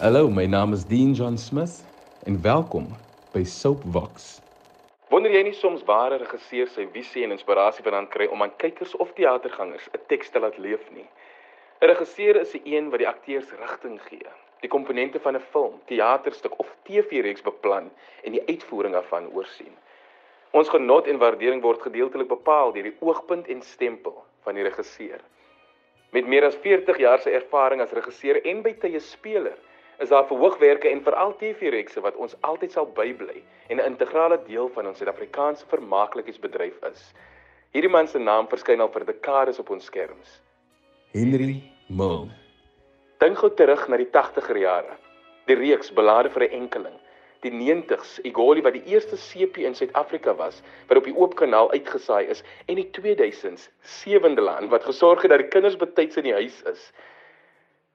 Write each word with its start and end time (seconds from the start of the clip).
Hallo, 0.00 0.28
my 0.30 0.46
naam 0.46 0.72
is 0.72 0.84
Dean 0.84 1.12
John 1.12 1.36
Smith 1.36 1.82
en 2.22 2.42
welkom 2.42 2.84
by 3.32 3.40
Soapbox. 3.42 4.38
Wonder 5.10 5.32
jy 5.34 5.40
nie 5.48 5.56
soms 5.58 5.80
waar 5.88 6.14
'n 6.14 6.20
regisseur 6.22 6.68
sy 6.70 6.84
visie 6.92 7.24
en 7.26 7.34
inspirasie 7.34 7.82
vandaan 7.82 8.06
kry 8.06 8.28
om 8.30 8.42
aan 8.42 8.54
kykers 8.62 8.94
of 9.02 9.10
teatergangers 9.16 9.88
'n 9.90 9.98
teks 10.06 10.30
te 10.30 10.38
laat 10.38 10.58
leef 10.58 10.84
nie? 10.94 11.08
'n 11.82 11.90
Regisseur 11.90 12.36
is 12.36 12.54
'n 12.54 12.62
een 12.64 12.90
wat 12.90 13.02
die 13.02 13.08
akteurs 13.08 13.50
rigting 13.50 13.98
gee, 14.02 14.30
die 14.60 14.70
komponente 14.70 15.18
van 15.18 15.34
'n 15.34 15.48
film, 15.50 15.74
teaterstuk 15.86 16.54
of 16.58 16.76
TV-reeks 16.84 17.42
beplan 17.42 17.90
en 18.22 18.32
die 18.32 18.46
uitvoering 18.46 18.94
daarvan 18.94 19.26
oorsien. 19.34 19.74
Ons 20.52 20.68
genot 20.68 21.06
en 21.08 21.18
waardering 21.18 21.62
word 21.62 21.82
gedeeltelik 21.82 22.28
bepaal 22.28 22.72
deur 22.72 22.86
die 22.86 22.96
oogpunt 23.00 23.48
en 23.48 23.62
stempel 23.62 24.24
van 24.42 24.54
die 24.54 24.62
regisseur. 24.62 25.20
Met 26.10 26.26
meer 26.26 26.44
as 26.44 26.56
40 26.56 26.98
jaar 26.98 27.18
se 27.18 27.30
ervaring 27.30 27.80
as 27.80 27.92
regisseur 27.92 28.44
en 28.44 28.62
by 28.62 28.72
tye 28.72 29.00
speler, 29.00 29.58
is 29.98 30.08
daar 30.08 30.26
verhoogwerke 30.26 30.88
en 30.88 31.02
veral 31.02 31.36
TV-rekse 31.36 32.00
wat 32.00 32.16
ons 32.16 32.36
altyd 32.40 32.72
sal 32.72 32.86
bybly 32.86 33.42
en 33.68 33.76
'n 33.80 33.86
integrale 33.92 34.38
deel 34.46 34.68
van 34.74 34.86
ons 34.86 34.98
Suid-Afrikaanse 34.98 35.66
vermaaklikheidsbedryf 35.66 36.78
is. 36.92 37.12
Hierdie 37.72 37.90
man 37.90 38.08
se 38.08 38.18
naam 38.18 38.48
verskyn 38.48 38.80
al 38.80 38.92
vir 38.92 39.04
dekades 39.04 39.58
op 39.58 39.70
ons 39.70 39.84
skerms. 39.84 40.40
Henry 41.12 41.62
Milne. 41.88 42.32
Dink 43.18 43.38
gou 43.38 43.50
terug 43.50 43.88
na 43.88 43.96
die 43.96 44.10
80er 44.10 44.56
jare. 44.56 44.96
Die 45.46 45.56
reeks 45.56 45.92
Belade 45.92 46.30
vir 46.30 46.42
'n 46.42 46.52
enkeling 46.62 46.98
die 47.44 47.52
90s 47.54 48.18
Igoli 48.26 48.62
wat 48.66 48.74
die 48.74 48.84
eerste 48.90 49.16
sepie 49.16 49.66
in 49.66 49.76
Suid-Afrika 49.78 50.34
was 50.38 50.58
wat 50.88 50.98
op 50.98 51.06
die 51.06 51.14
oop 51.14 51.36
kanaal 51.38 51.70
uitgesaai 51.70 52.26
is 52.32 52.42
en 52.66 52.80
die 52.80 52.88
2000s 52.96 53.68
Sewende 53.82 54.42
Land 54.42 54.72
wat 54.72 54.86
gesorg 54.88 55.22
het 55.22 55.30
dat 55.34 55.44
die 55.44 55.52
kinders 55.52 55.78
betyds 55.78 56.18
in 56.18 56.26
die 56.26 56.34
huis 56.34 56.62
is. 56.70 56.90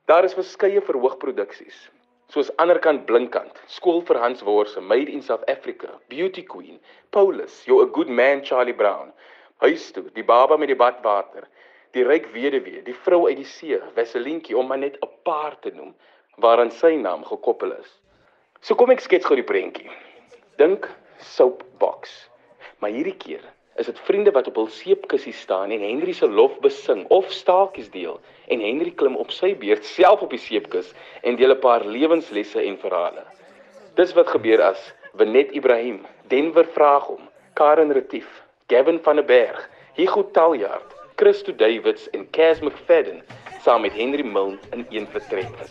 Daar 0.05 0.25
is 0.27 0.33
verskeie 0.35 0.81
verhoogproduksies 0.83 1.89
soos 2.33 2.49
Anderkant 2.57 3.05
Blinkkant, 3.05 3.59
Skool 3.69 4.01
vir 4.07 4.17
Hans 4.17 4.41
Worse, 4.43 4.81
Made 4.81 5.11
in 5.11 5.21
South 5.21 5.43
Africa, 5.47 5.93
Beauty 6.09 6.41
Queen, 6.43 6.79
Paulus, 7.11 7.61
You're 7.67 7.85
a 7.85 7.91
Good 7.93 8.09
Man 8.09 8.41
Charlie 8.43 8.73
Brown, 8.73 9.13
Huis 9.61 9.91
toe, 9.93 10.09
Die 10.15 10.25
Baba 10.25 10.57
met 10.57 10.71
die 10.71 10.75
Badwater, 10.75 11.45
Die 11.93 12.03
Ryk 12.03 12.31
Weduwee, 12.33 12.81
Die 12.83 12.97
Vrou 13.05 13.27
uit 13.27 13.37
die 13.37 13.47
See, 13.47 13.77
Wesselientjie 13.95 14.57
om 14.57 14.67
maar 14.67 14.81
net 14.81 14.97
'n 14.97 15.11
paar 15.23 15.59
te 15.61 15.71
noem 15.71 15.93
waaraan 16.41 16.71
sy 16.71 16.95
naam 16.97 17.23
gekoppel 17.23 17.71
is. 17.77 17.99
So 18.61 18.75
kom 18.75 18.91
ek 18.91 18.99
skets 18.99 19.25
gou 19.25 19.35
die 19.35 19.45
prentjie. 19.45 19.91
Dink 20.57 20.89
Soapbox. 21.19 22.29
Maar 22.79 22.89
hierdie 22.89 23.17
keer 23.17 23.45
is 23.75 23.85
dit 23.85 23.99
vriende 23.99 24.31
wat 24.31 24.47
op 24.47 24.55
hul 24.55 24.67
seepkussie 24.67 25.33
staan 25.33 25.71
en 25.71 25.81
Henry 25.81 26.13
se 26.13 26.29
lof 26.29 26.59
besing 26.59 27.05
of 27.07 27.31
staaltjies 27.31 27.89
deel 27.89 28.19
en 28.47 28.61
Henry 28.61 28.91
klim 28.91 29.15
op 29.15 29.31
sy 29.31 29.55
beurt 29.57 29.85
self 29.85 30.21
op 30.21 30.29
die 30.29 30.41
seepkus 30.41 30.93
en 31.21 31.35
deel 31.35 31.55
'n 31.55 31.59
paar 31.59 31.85
lewenslesse 31.85 32.61
en 32.61 32.77
verhale. 32.77 33.23
Dis 33.95 34.13
wat 34.13 34.27
gebeur 34.27 34.61
as 34.61 34.93
Wenet 35.13 35.51
Ibrahim, 35.51 36.05
Denver 36.27 36.65
vraag 36.65 37.03
hom, 37.05 37.29
Karen 37.53 37.91
Retief, 37.91 38.43
Gavin 38.67 38.99
van 38.99 39.15
der 39.15 39.25
Berg, 39.25 39.69
Hugo 39.93 40.23
Taljaard, 40.31 40.95
Christo 41.15 41.55
Davids 41.55 42.09
en 42.09 42.29
Cas 42.29 42.59
McFadden 42.59 43.23
saam 43.63 43.81
met 43.81 43.93
Henry 43.93 44.25
Milne 44.25 44.57
in 44.71 44.85
een 44.89 45.07
vertrek 45.11 45.49
is. 45.61 45.69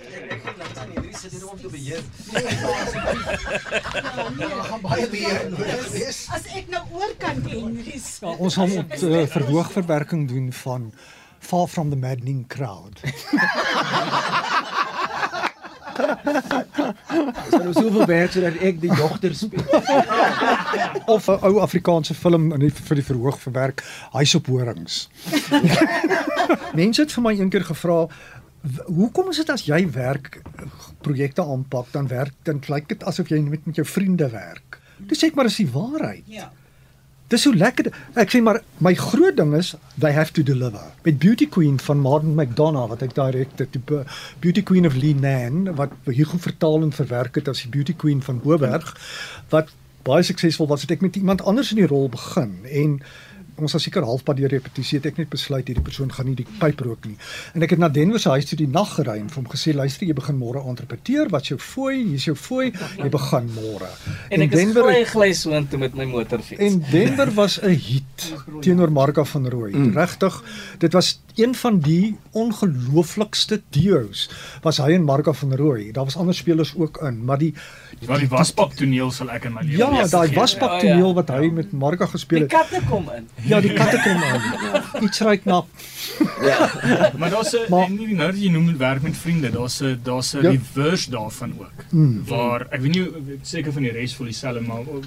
As 6.32 6.46
ek 6.56 6.68
nou 6.72 6.84
oor 6.92 7.12
kan 7.18 7.42
Henry. 7.48 8.00
Ja, 8.20 8.36
ons 8.38 8.54
gaan 8.54 8.78
op 8.78 8.92
uh, 9.02 9.26
verhoogverwerking 9.26 10.28
doen 10.28 10.52
van 10.52 10.92
Far 11.38 11.66
from 11.66 11.90
the 11.90 11.96
Maddening 11.96 12.46
Crowd. 12.46 13.00
Is 15.98 17.50
daar 17.50 17.74
soveel 17.74 18.06
werk 18.06 18.32
sodat 18.32 18.58
ek 18.60 18.80
die 18.82 18.92
dogter 18.96 19.34
speel? 19.34 19.64
of 21.06 21.28
'n 21.28 21.39
ou 21.48 21.61
Afrikaanse 21.61 22.14
film 22.14 22.52
in 22.52 22.61
die, 22.61 22.70
vir 22.70 23.00
die 23.00 23.05
verhoog 23.05 23.40
verwerk, 23.40 23.84
Huis 24.12 24.34
op 24.34 24.46
Horings. 24.46 25.08
Mense 26.74 27.02
het 27.02 27.12
vir 27.12 27.22
my 27.22 27.34
eendag 27.39 27.67
gevra 27.67 28.06
Hoekom 28.86 29.30
is 29.33 29.40
dit 29.42 29.48
as 29.50 29.64
jy 29.67 29.90
werk 29.90 30.39
projekte 31.02 31.42
aanpak 31.42 31.89
dan 31.90 32.06
werk 32.06 32.34
dan 32.46 32.61
lyk 32.70 32.88
dit 32.88 33.02
asof 33.02 33.28
jy 33.28 33.40
met 33.42 33.67
met 33.67 33.74
jou 33.80 33.86
vriende 33.86 34.28
werk. 34.30 34.78
Dis 34.98 35.18
sê 35.18 35.33
ek 35.33 35.34
maar 35.34 35.50
is 35.50 35.58
die 35.58 35.67
waarheid. 35.67 36.22
Ja. 36.30 36.52
Dis 37.32 37.46
so 37.46 37.54
lekker. 37.56 37.88
Ek 38.20 38.28
sê 38.28 38.42
maar 38.44 38.58
my 38.84 38.92
groot 38.98 39.38
ding 39.38 39.54
is 39.56 39.72
they 39.96 40.12
have 40.12 40.34
to 40.36 40.42
deliver. 40.44 40.82
Met 41.06 41.18
Beauty 41.22 41.46
Queen 41.48 41.78
van 41.80 42.02
Martin 42.04 42.34
McDonagh 42.36 42.90
wat 42.92 43.04
ek 43.06 43.14
direk 43.16 43.54
die 43.56 43.68
tipe 43.72 44.02
Beauty 44.44 44.60
Queen 44.68 44.88
of 44.88 44.98
Lee 45.00 45.16
Nan 45.16 45.70
wat 45.78 45.94
Hugo 46.10 46.40
vertaal 46.42 46.84
en 46.84 46.92
verwerk 46.92 47.40
het 47.40 47.48
as 47.48 47.64
die 47.64 47.72
Beauty 47.72 47.96
Queen 47.96 48.20
van 48.22 48.42
Boberg 48.44 48.92
wat 49.54 49.72
baie 50.04 50.26
suksesvol 50.26 50.68
was 50.68 50.84
het 50.84 50.96
ek 50.98 51.04
met 51.04 51.16
iemand 51.16 51.44
anders 51.48 51.70
in 51.72 51.80
die 51.80 51.88
rol 51.88 52.10
begin 52.12 52.66
en 52.68 52.98
ons 53.57 53.73
was 53.73 53.83
seker 53.83 54.05
halfpad 54.07 54.39
deur 54.40 54.52
repetisie 54.52 54.98
het 54.98 55.07
ek 55.13 55.18
net 55.20 55.30
besluit 55.33 55.67
hierdie 55.68 55.85
persoon 55.85 56.13
gaan 56.13 56.29
nie 56.30 56.36
die 56.39 56.46
pyp 56.61 56.80
rook 56.86 57.07
nie. 57.08 57.17
En 57.57 57.64
ek 57.67 57.74
het 57.74 57.83
na 57.83 57.89
Denver 57.92 58.20
se 58.23 58.33
huis 58.33 58.48
toe 58.48 58.58
die 58.58 58.68
nag 58.70 58.95
gery 58.96 59.18
en 59.20 59.29
vir 59.33 59.40
hom 59.42 59.48
gesê 59.52 59.74
luister 59.77 60.07
jy 60.08 60.17
begin 60.17 60.39
môre 60.40 60.63
interpreteer 60.73 61.30
wat 61.33 61.51
jou 61.51 61.58
fooi, 61.61 62.02
hier's 62.12 62.27
jou 62.29 62.36
fooi, 62.39 62.70
jy 62.98 63.11
begin 63.12 63.51
môre. 63.57 63.91
En 64.30 64.46
ek 64.46 64.55
Denver, 64.55 64.89
is 64.89 64.92
gly 64.92 65.05
gly 65.12 65.30
so 65.36 65.57
intoe 65.57 65.80
met 65.83 65.96
my 65.98 66.08
motorfiets. 66.08 66.62
En 66.62 66.80
Denver 66.91 67.35
was 67.36 67.58
'n 67.62 67.77
hit 67.77 68.33
teenoor 68.62 68.92
Marga 68.92 69.24
van 69.24 69.48
Rooi. 69.48 69.73
Mm. 69.73 69.96
Regtig, 69.96 70.42
dit 70.79 70.92
was 70.92 71.20
een 71.34 71.54
van 71.54 71.78
die 71.78 72.16
ongelooflikste 72.30 73.62
duos 73.70 74.30
was 74.62 74.78
hy 74.82 74.92
en 74.92 75.04
Marga 75.04 75.32
van 75.32 75.54
Rooi. 75.54 75.92
Daar 75.92 76.04
was 76.04 76.16
ander 76.16 76.34
spelers 76.34 76.74
ook 76.76 77.02
in, 77.02 77.24
maar 77.24 77.38
die 77.38 77.54
Wat 78.06 78.18
die 78.18 78.28
waspak 78.28 78.72
toneel 78.74 79.12
sal 79.14 79.28
ek 79.30 79.44
in 79.46 79.52
my 79.54 79.62
lewe. 79.62 79.78
Ja, 79.78 80.06
daai 80.10 80.32
waspak 80.34 80.80
toneel 80.82 81.12
wat 81.14 81.28
hy 81.30 81.50
met 81.54 81.70
Marga 81.76 82.08
gespeel 82.10 82.44
het. 82.44 82.50
Die 82.50 82.58
katte 82.58 82.80
kom 82.88 83.06
in. 83.14 83.28
Ja, 83.46 83.60
die 83.62 83.72
katte 83.76 84.00
kom 84.02 84.24
in. 84.26 85.06
Iets 85.06 85.22
ryk 85.22 85.46
na. 85.46 85.60
Ja. 86.42 86.66
maar 87.20 87.30
daar's 87.30 87.54
'n 87.54 87.94
nie 87.94 88.14
nou 88.14 88.32
dat 88.32 88.40
jy 88.42 88.50
noem 88.50 88.76
werk 88.78 89.02
met 89.02 89.16
vriende, 89.16 89.50
daar's 89.50 89.80
'n 89.82 90.00
daar's 90.02 90.34
'n 90.34 90.42
ja. 90.42 90.50
reverse 90.50 91.10
daarvan 91.10 91.54
ook. 91.58 91.86
Mm. 91.90 92.24
Waar 92.26 92.66
ek 92.70 92.80
weet 92.80 92.94
nie 92.94 93.38
seker 93.42 93.72
van 93.72 93.82
die 93.82 93.92
res 93.92 94.14
vol 94.14 94.26
dieselfde 94.26 94.60
maar 94.60 94.82
om, 94.86 95.02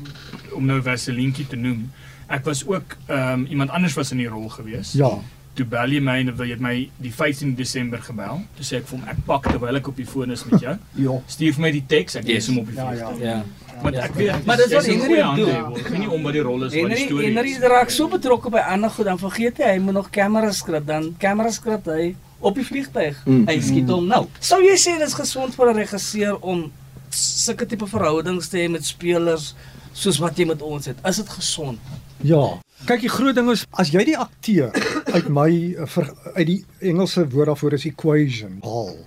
om 0.54 0.66
nou 0.66 0.82
Vaselientjie 0.82 1.48
te 1.48 1.56
noem. 1.56 1.92
Ek 2.28 2.46
was 2.46 2.66
ook 2.68 2.96
ehm 3.08 3.40
um, 3.40 3.46
iemand 3.46 3.70
anders 3.70 3.94
was 3.94 4.12
in 4.12 4.18
die 4.18 4.28
rol 4.28 4.50
gewees. 4.50 4.94
Ja 4.94 5.20
toe 5.56 5.66
bel 5.66 5.96
jy 5.96 6.02
my 6.04 6.18
en 6.24 6.32
wil 6.36 6.50
jy 6.50 6.58
my 6.60 6.74
die 7.02 7.12
15 7.14 7.56
Desember 7.56 8.02
gebel. 8.04 8.42
Toe 8.58 8.66
sê 8.68 8.80
ek 8.82 8.90
vir 8.90 9.00
hom 9.00 9.12
ek 9.12 9.22
pak 9.28 9.52
terwyl 9.52 9.80
ek 9.80 9.88
op 9.92 10.02
die 10.02 10.08
foon 10.08 10.32
is 10.36 10.44
met 10.50 10.62
jou. 10.62 10.76
ja. 11.06 11.20
Stuur 11.36 11.56
vir 11.58 11.66
my 11.68 11.72
die 11.76 11.86
teks, 11.96 12.20
ek 12.22 12.28
lees 12.30 12.50
hom 12.52 12.64
op 12.64 12.72
die 12.72 12.80
foon. 12.80 12.98
Ja, 12.98 13.12
ja. 13.20 13.36
ja. 13.40 13.66
Maar 13.84 13.94
ek 13.94 14.14
weet 14.16 14.46
Maar 14.46 14.58
dit 14.58 14.74
was 14.74 14.86
Henry 14.86 15.22
doen. 15.36 15.76
Ek 15.76 15.88
weet 15.88 16.00
nie 16.00 16.10
om 16.10 16.24
wat 16.24 16.34
die 16.38 16.44
rol 16.46 16.64
is 16.68 16.76
van 16.76 16.94
die 16.94 17.02
storie. 17.04 17.32
Henry 17.32 17.72
raak 17.76 17.92
so 17.94 18.08
betrokke 18.12 18.52
by 18.54 18.64
ander 18.76 18.94
goed 18.94 19.10
dan 19.10 19.20
vergeet 19.22 19.60
hy 19.64 19.76
hy 19.76 19.84
moet 19.84 19.98
nog 20.00 20.10
kamera 20.16 20.52
skrip 20.56 20.88
dan 20.88 21.12
kamera 21.22 21.52
skrip 21.52 21.90
hy 21.92 22.14
op 22.40 22.56
die 22.56 22.66
vliegtyg. 22.68 23.20
Mm. 23.26 23.46
Hy 23.50 23.58
skiet 23.64 23.92
hom 23.92 24.08
nou. 24.10 24.26
Sou 24.40 24.62
jy 24.64 24.76
sê 24.80 24.98
dit 25.00 25.08
is 25.08 25.18
gesond 25.18 25.56
vir 25.56 25.72
'n 25.74 25.80
regisseur 25.82 26.40
om 26.42 26.68
sulke 27.10 27.66
tipe 27.66 27.88
verhoudings 27.88 28.50
te 28.50 28.64
hê 28.64 28.70
met 28.70 28.86
spelers 28.86 29.54
soos 29.94 30.20
wat 30.20 30.38
jy 30.38 30.46
met 30.46 30.62
ons 30.62 30.86
het? 30.86 30.98
Is 31.08 31.16
dit 31.16 31.30
gesond? 31.30 31.80
Ja. 32.24 32.60
Kyk, 32.86 33.02
die 33.02 33.10
groot 33.10 33.36
ding 33.36 33.50
is 33.52 33.66
as 33.72 33.90
jy 33.90 34.04
die 34.04 34.18
akteur 34.18 34.72
uit 35.16 35.28
my 35.32 35.50
eh, 35.52 35.90
vir, 35.96 36.10
uit 36.36 36.48
die 36.50 36.62
Engelse 36.92 37.28
woord 37.32 37.52
daarvoor 37.52 37.78
is 37.78 37.88
equation 37.90 38.60
haal. 38.66 38.98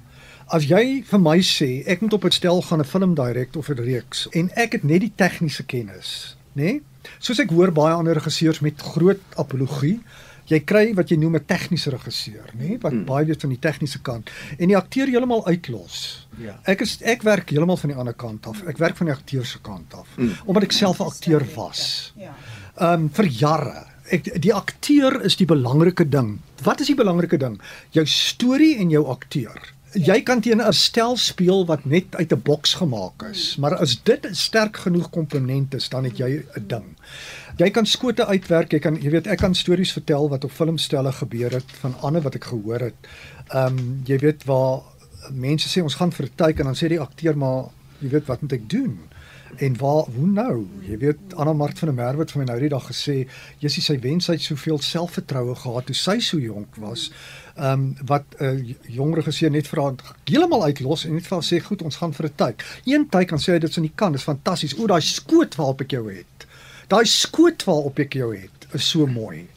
As 0.48 0.64
jy 0.64 1.02
vir 1.04 1.20
my 1.20 1.36
sê 1.44 1.82
ek 1.92 2.00
moet 2.00 2.14
op 2.16 2.24
'n 2.24 2.32
stel 2.32 2.62
gaan 2.62 2.80
'n 2.80 2.88
film 2.88 3.14
direk 3.14 3.56
of 3.56 3.69
'n 3.69 3.84
reeks 3.84 4.28
en 4.32 4.50
ek 4.56 4.72
het 4.72 4.84
net 4.84 5.00
die 5.00 5.12
tegniese 5.14 5.64
kennis, 5.64 6.36
nê? 6.54 6.62
Nee? 6.62 6.82
Soos 7.18 7.38
ek 7.38 7.50
hoor 7.50 7.72
baie 7.72 7.94
ander 7.94 8.14
regisseurs 8.14 8.60
met 8.60 8.80
groot 8.80 9.20
apologie, 9.36 10.00
jy 10.48 10.60
kry 10.64 10.94
wat 10.94 11.10
jy 11.10 11.16
noem 11.16 11.36
'n 11.36 11.44
tegniese 11.44 11.91
regisseur, 11.91 12.48
nê, 12.54 12.68
nee? 12.68 12.78
wat 12.80 12.92
hmm. 12.92 13.04
baie 13.04 13.26
weet 13.26 13.41
van 13.41 13.50
die 13.50 13.60
tegniese 13.60 14.00
kant 14.02 14.30
en 14.58 14.68
die 14.68 14.76
akteur 14.76 15.06
heeltemal 15.06 15.47
uitlos. 15.47 16.27
Ja. 16.38 16.59
Ek 16.65 16.80
is 16.80 16.98
ek 17.03 17.22
werk 17.22 17.50
heeltemal 17.50 17.77
van 17.77 17.91
die 17.91 17.98
ander 17.98 18.15
kant 18.15 18.47
af. 18.47 18.62
Ek 18.66 18.78
werk 18.78 18.97
van 18.97 19.06
die 19.06 19.15
akteur 19.15 19.44
se 19.44 19.59
kant 19.60 19.94
af 19.94 20.09
hmm. 20.16 20.33
omdat 20.47 20.62
ek 20.62 20.72
self 20.72 21.00
'n 21.00 21.04
akteur 21.12 21.44
was. 21.54 22.12
Ja. 22.16 22.34
Ehm 22.78 23.03
um, 23.03 23.09
vir 23.10 23.27
jare. 23.27 23.86
Ek 24.10 24.28
die 24.41 24.55
akteur 24.55 25.21
is 25.25 25.37
die 25.37 25.47
belangrike 25.47 26.09
ding. 26.09 26.39
Wat 26.65 26.81
is 26.81 26.87
die 26.87 26.97
belangrike 26.97 27.39
ding? 27.39 27.60
Jou 27.91 28.07
storie 28.07 28.77
en 28.78 28.91
jou 28.91 29.05
akteur. 29.07 29.59
Ja. 29.95 30.13
Jy 30.13 30.21
kan 30.22 30.41
teen 30.45 30.60
'n 30.60 30.72
stel 30.72 31.16
speel 31.16 31.65
wat 31.66 31.84
net 31.84 32.15
uit 32.16 32.33
'n 32.33 32.43
boks 32.45 32.75
gemaak 32.75 33.22
is, 33.31 33.55
hmm. 33.55 33.60
maar 33.63 33.77
as 33.77 33.97
dit 34.05 34.27
'n 34.27 34.34
sterk 34.34 34.77
genoeg 34.77 35.10
komponent 35.10 35.75
is, 35.75 35.89
dan 35.89 36.05
het 36.05 36.19
jy 36.19 36.45
'n 36.57 36.66
ding. 36.69 36.97
Jy 37.57 37.71
kan 37.71 37.87
skote 37.87 38.27
uitwerk, 38.27 38.72
jy 38.72 38.78
kan 38.78 39.01
jy 39.01 39.10
weet 39.10 39.27
ek 39.27 39.39
kan 39.39 39.55
stories 39.55 39.93
vertel 39.93 40.28
wat 40.28 40.45
op 40.45 40.51
filmstelle 40.51 41.13
gebeur 41.13 41.51
het 41.51 41.71
van 41.81 41.95
ander 42.01 42.22
wat 42.22 42.34
ek 42.34 42.45
gehoor 42.45 42.81
het. 42.81 43.09
Ehm 43.49 43.78
um, 43.78 44.03
jy 44.05 44.19
weet 44.19 44.45
waar 44.45 44.83
mense 45.33 45.69
sê 45.69 45.83
ons 45.83 45.95
gaan 45.95 46.13
vir 46.13 46.27
'n 46.27 46.37
tyd 46.37 46.59
en 46.59 46.65
dan 46.65 46.77
sê 46.77 46.89
die 46.89 47.01
akteur 47.01 47.37
maar 47.37 47.65
jy 48.01 48.09
weet 48.09 48.27
wat 48.27 48.43
moet 48.43 48.53
ek 48.53 48.71
doen? 48.71 48.99
En 49.59 49.77
waar 49.77 50.05
hoe 50.15 50.27
nou? 50.27 50.66
Jy 50.87 50.99
weet 50.99 51.34
Anna 51.34 51.53
Mart 51.53 51.78
van 51.78 51.89
der 51.89 51.97
Merwe 51.97 52.22
het 52.22 52.31
vir 52.31 52.43
my 52.43 52.47
nou 52.47 52.59
die 52.63 52.71
dag 52.71 52.84
gesê, 52.87 53.16
Jessie 53.59 53.83
sy 53.83 53.97
wens 54.05 54.28
hy 54.31 54.37
het 54.37 54.45
soveel 54.47 54.78
selfvertroue 54.84 55.57
gehad 55.59 55.89
toe 55.89 55.97
sy 55.99 56.19
so 56.22 56.39
jonk 56.39 56.78
was. 56.78 57.09
Ehm 57.57 57.72
um, 57.72 57.89
wat 58.07 58.39
'n 58.39 58.45
uh, 58.45 58.75
jong 58.95 59.16
regisseur 59.19 59.51
net 59.51 59.71
haar 59.71 59.95
heeltemal 60.25 60.63
uitlos 60.63 61.05
en 61.05 61.15
net 61.15 61.27
haar 61.27 61.43
sê, 61.43 61.59
"Goed, 61.59 61.83
ons 61.83 61.97
gaan 61.97 62.15
vir 62.15 62.27
'n 62.27 62.34
tyd." 62.34 62.63
Een 62.84 63.09
tyd 63.09 63.28
kan 63.28 63.39
sê 63.39 63.53
hy 63.53 63.59
dit 63.59 63.72
so 63.72 63.81
nie 63.81 63.93
kan, 63.95 64.13
dis 64.13 64.22
fantasties. 64.22 64.78
O, 64.78 64.87
daai 64.87 65.01
skoot 65.01 65.55
waarop 65.55 65.81
ek 65.81 65.91
jou 65.91 66.07
het. 66.13 66.47
Daai 66.87 67.05
skoot 67.05 67.65
waarop 67.65 67.99
ek 67.99 68.13
jou 68.13 68.37
het, 68.37 68.66
is 68.72 68.89
so 68.91 69.07
mooi. 69.07 69.49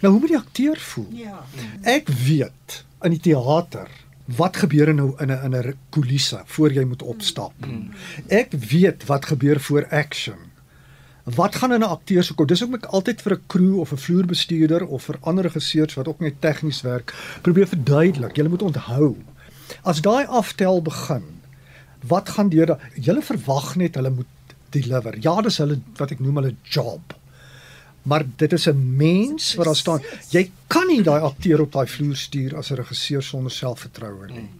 Nou 0.00 0.12
hoe 0.12 0.20
moet 0.20 0.28
die 0.28 0.38
akteur 0.38 0.76
voel? 0.76 1.08
Ja. 1.10 1.44
Ek 1.82 2.08
weet 2.08 2.84
in 3.02 3.10
die 3.10 3.20
teater 3.20 3.88
wat 4.24 4.56
gebeur 4.56 4.88
in 4.88 5.00
'n 5.00 5.14
in 5.18 5.30
'n 5.30 5.44
in 5.44 5.54
'n 5.54 5.76
kulisse 5.90 6.42
voor 6.44 6.72
jy 6.72 6.84
moet 6.84 7.02
opstap. 7.02 7.52
Ek 8.28 8.52
weet 8.52 9.04
wat 9.06 9.26
gebeur 9.26 9.60
voor 9.60 9.86
action. 9.88 10.52
Wat 11.24 11.54
gaan 11.54 11.72
in 11.72 11.80
'n 11.80 11.88
akteur 11.88 12.24
se 12.24 12.34
kop? 12.34 12.48
Dis 12.48 12.62
ook 12.62 12.74
ek 12.74 12.84
altyd 12.84 13.22
vir 13.22 13.32
'n 13.32 13.42
crew 13.46 13.78
of 13.78 13.92
'n 13.92 13.96
vloerbestuurder 13.96 14.86
of 14.86 15.02
vir 15.04 15.18
ander 15.20 15.44
regisseurs 15.44 15.94
wat 15.94 16.08
ook 16.08 16.20
net 16.20 16.40
tegnies 16.40 16.80
werk, 16.82 17.14
probeer 17.42 17.66
verduidelik. 17.66 18.36
Jy 18.36 18.48
moet 18.48 18.62
onthou. 18.62 19.16
As 19.82 20.00
daai 20.00 20.26
aftel 20.26 20.82
begin, 20.82 21.22
wat 22.06 22.28
gaan 22.28 22.48
deur? 22.48 22.78
Jy 23.00 23.22
verwag 23.22 23.76
net 23.76 23.94
hulle 23.94 24.10
moet 24.10 24.26
deliver. 24.70 25.16
Ja, 25.20 25.40
dis 25.40 25.58
hulle 25.58 25.80
wat 25.96 26.10
ek 26.10 26.20
noem 26.20 26.34
hulle 26.36 26.54
job. 26.62 27.14
Maar 28.04 28.24
dit 28.36 28.52
is 28.52 28.66
'n 28.68 28.96
mens 28.96 29.54
wat 29.54 29.66
daar 29.66 29.76
staan. 29.76 30.02
Jy 30.30 30.50
kan 30.66 30.86
nie 30.86 31.02
daai 31.02 31.20
akteur 31.20 31.60
op 31.60 31.72
daai 31.72 31.86
vloer 31.86 32.16
stuur 32.16 32.56
as 32.56 32.70
'n 32.70 32.74
regisseur 32.74 33.22
sonder 33.22 33.50
selfvertroue 33.50 34.26
nie. 34.26 34.50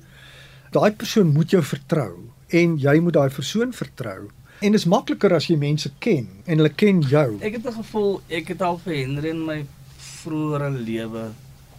Daai 0.71 0.93
persoon 0.93 1.33
moet 1.33 1.51
jou 1.51 1.63
vertrou 1.63 2.31
en 2.49 2.77
jy 2.79 3.01
moet 3.01 3.13
daai 3.13 3.31
persoon 3.31 3.73
vertrou. 3.73 4.31
En 4.61 4.73
dit 4.73 4.81
is 4.81 4.87
makliker 4.87 5.35
as 5.35 5.47
jy 5.47 5.57
mense 5.57 5.91
ken 5.99 6.29
en 6.45 6.57
hulle 6.57 6.73
ken 6.75 7.01
jou. 7.01 7.39
Ek 7.41 7.53
het 7.53 7.67
'n 7.67 7.73
gevoel 7.73 8.21
ek 8.29 8.49
het 8.49 8.63
al 8.63 8.79
vir 8.79 8.95
Henry 8.95 9.29
in 9.29 9.45
my 9.45 9.67
vroeëre 9.99 10.71
lewe 10.71 11.31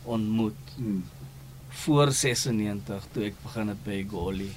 ontmoet. 0.03 0.61
Hmm. 0.75 1.03
Voor 1.69 2.11
96 2.11 3.07
toe 3.11 3.23
ek 3.23 3.33
begin 3.43 3.67
het 3.67 3.83
by 3.83 4.05
Goli. 4.09 4.51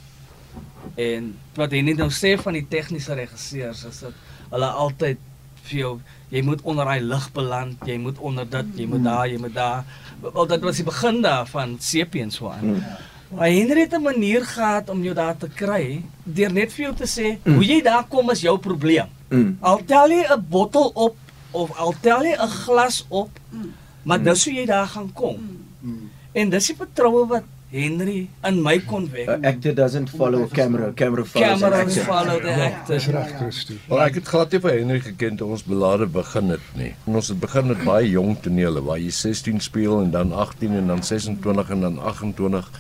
En 0.95 1.39
wat 1.55 1.71
hy 1.71 1.81
net 1.81 1.97
nou 1.97 2.11
sê 2.11 2.37
van 2.41 2.53
die 2.53 2.67
tegniese 2.69 3.15
regisseurs 3.15 3.85
is 3.85 4.01
dat 4.01 4.13
hulle 4.51 4.67
altyd 4.67 5.19
vir 5.69 5.79
jou 5.79 5.93
jy 6.29 6.43
moet 6.45 6.63
onder 6.63 6.85
daai 6.85 7.01
lig 7.01 7.29
beland, 7.33 7.85
jy 7.89 7.99
moet 7.99 8.19
onder 8.19 8.49
dit, 8.49 8.73
jy 8.83 8.87
moet 8.87 9.05
daar, 9.05 9.29
jy 9.29 9.39
moet 9.41 9.55
daar. 9.55 9.85
Wel 10.21 10.47
dit 10.47 10.67
was 10.67 10.77
die 10.77 10.85
begin 10.85 11.23
daarvan 11.23 11.79
en 11.79 12.31
so 12.31 12.51
aan. 12.51 12.61
Hmm. 12.61 12.83
Maar 13.29 13.49
Henry 13.49 13.81
het 13.81 13.93
'n 13.93 14.03
manier 14.03 14.45
gehad 14.45 14.89
om 14.89 15.03
jou 15.03 15.15
daar 15.15 15.37
te 15.37 15.49
kry 15.49 16.03
deur 16.23 16.53
net 16.53 16.73
vir 16.73 16.85
jou 16.85 16.95
te 16.95 17.07
sê 17.07 17.39
mm. 17.43 17.55
hoe 17.55 17.65
jy 17.65 17.83
daar 17.83 18.07
kom 18.09 18.31
is 18.31 18.41
jou 18.41 18.59
probleem. 18.59 19.07
Mm. 19.29 19.57
Al 19.61 19.85
tel 19.85 20.09
jy 20.11 20.25
'n 20.25 20.47
bottel 20.49 20.91
op 20.95 21.17
of 21.51 21.77
al 21.77 21.95
tel 22.01 22.23
jy 22.25 22.37
'n 22.37 22.49
glas 22.49 23.05
op, 23.09 23.31
mm. 23.51 23.73
maar 24.03 24.23
dis 24.23 24.45
hoe 24.45 24.55
jy 24.55 24.67
daar 24.67 24.87
gaan 24.87 25.13
kom. 25.13 25.37
Mm. 25.81 26.11
En 26.33 26.49
dis 26.51 26.67
die 26.67 26.77
vertroue 26.77 27.27
wat 27.27 27.43
Henry 27.71 28.29
in 28.49 28.63
my 28.65 28.79
kon 28.81 29.11
wek. 29.13 29.29
Uh, 29.29 29.37
actor 29.45 29.75
doesn't 29.75 30.09
follow 30.09 30.47
camera, 30.49 30.93
camera 30.93 31.25
follows 31.25 31.61
camera 31.61 31.81
actor. 31.83 32.05
follow 32.05 32.41
the 32.41 32.53
actor. 32.53 32.95
Dis 32.95 33.09
reg, 33.13 33.35
Christo. 33.37 33.75
Wel 33.91 34.01
ek 34.07 34.17
het 34.23 34.31
glad 34.33 34.57
nie 34.57 34.61
vir 34.65 34.77
Henry 34.79 35.03
geken 35.05 35.37
toe 35.37 35.51
ons 35.53 35.65
belade 35.69 36.09
begin 36.15 36.55
het 36.55 36.71
nie. 36.81 36.95
En 37.05 37.21
ons 37.21 37.29
het 37.29 37.41
begin 37.43 37.69
met 37.69 37.85
baie 37.85 38.09
jong 38.09 38.39
tonele 38.41 38.81
waar 38.89 39.01
jy 39.03 39.13
16 39.13 39.61
speel 39.69 40.01
en 40.01 40.15
dan 40.17 40.33
18 40.33 40.81
en 40.81 40.95
dan 40.95 41.05
26 41.05 41.75
en 41.77 41.87
dan 41.89 42.01
28. 42.15 42.73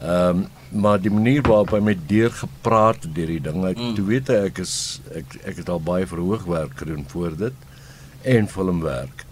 Ehm 0.00 0.44
um, 0.44 0.48
maar 0.70 1.00
die 1.02 1.10
manier 1.10 1.42
waarop 1.42 1.72
hy 1.74 1.80
met 1.82 2.02
deur 2.06 2.30
gepraat 2.30 3.02
het 3.02 3.14
deur 3.14 3.26
die 3.26 3.40
ding, 3.42 3.64
ek 3.66 3.78
mm. 3.80 3.94
toe 3.96 4.04
weet 4.06 4.28
hy 4.30 4.36
ek 4.46 4.60
is 4.62 4.74
ek 5.18 5.32
ek 5.50 5.56
het 5.64 5.72
al 5.74 5.82
baie 5.82 6.06
verhoogwerk 6.06 6.76
gedoen 6.78 7.02
voor 7.10 7.34
dit 7.40 7.64
en 8.22 8.46
filmwerk. 8.46 9.24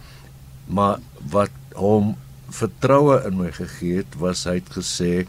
Maar 0.67 0.99
wat 1.31 1.55
hom 1.79 2.17
vertroue 2.51 3.21
in 3.29 3.37
my 3.39 3.51
gegee 3.53 3.97
het, 4.03 4.15
was 4.19 4.45
hy 4.49 4.55
het 4.61 4.71
gesê, 4.75 5.27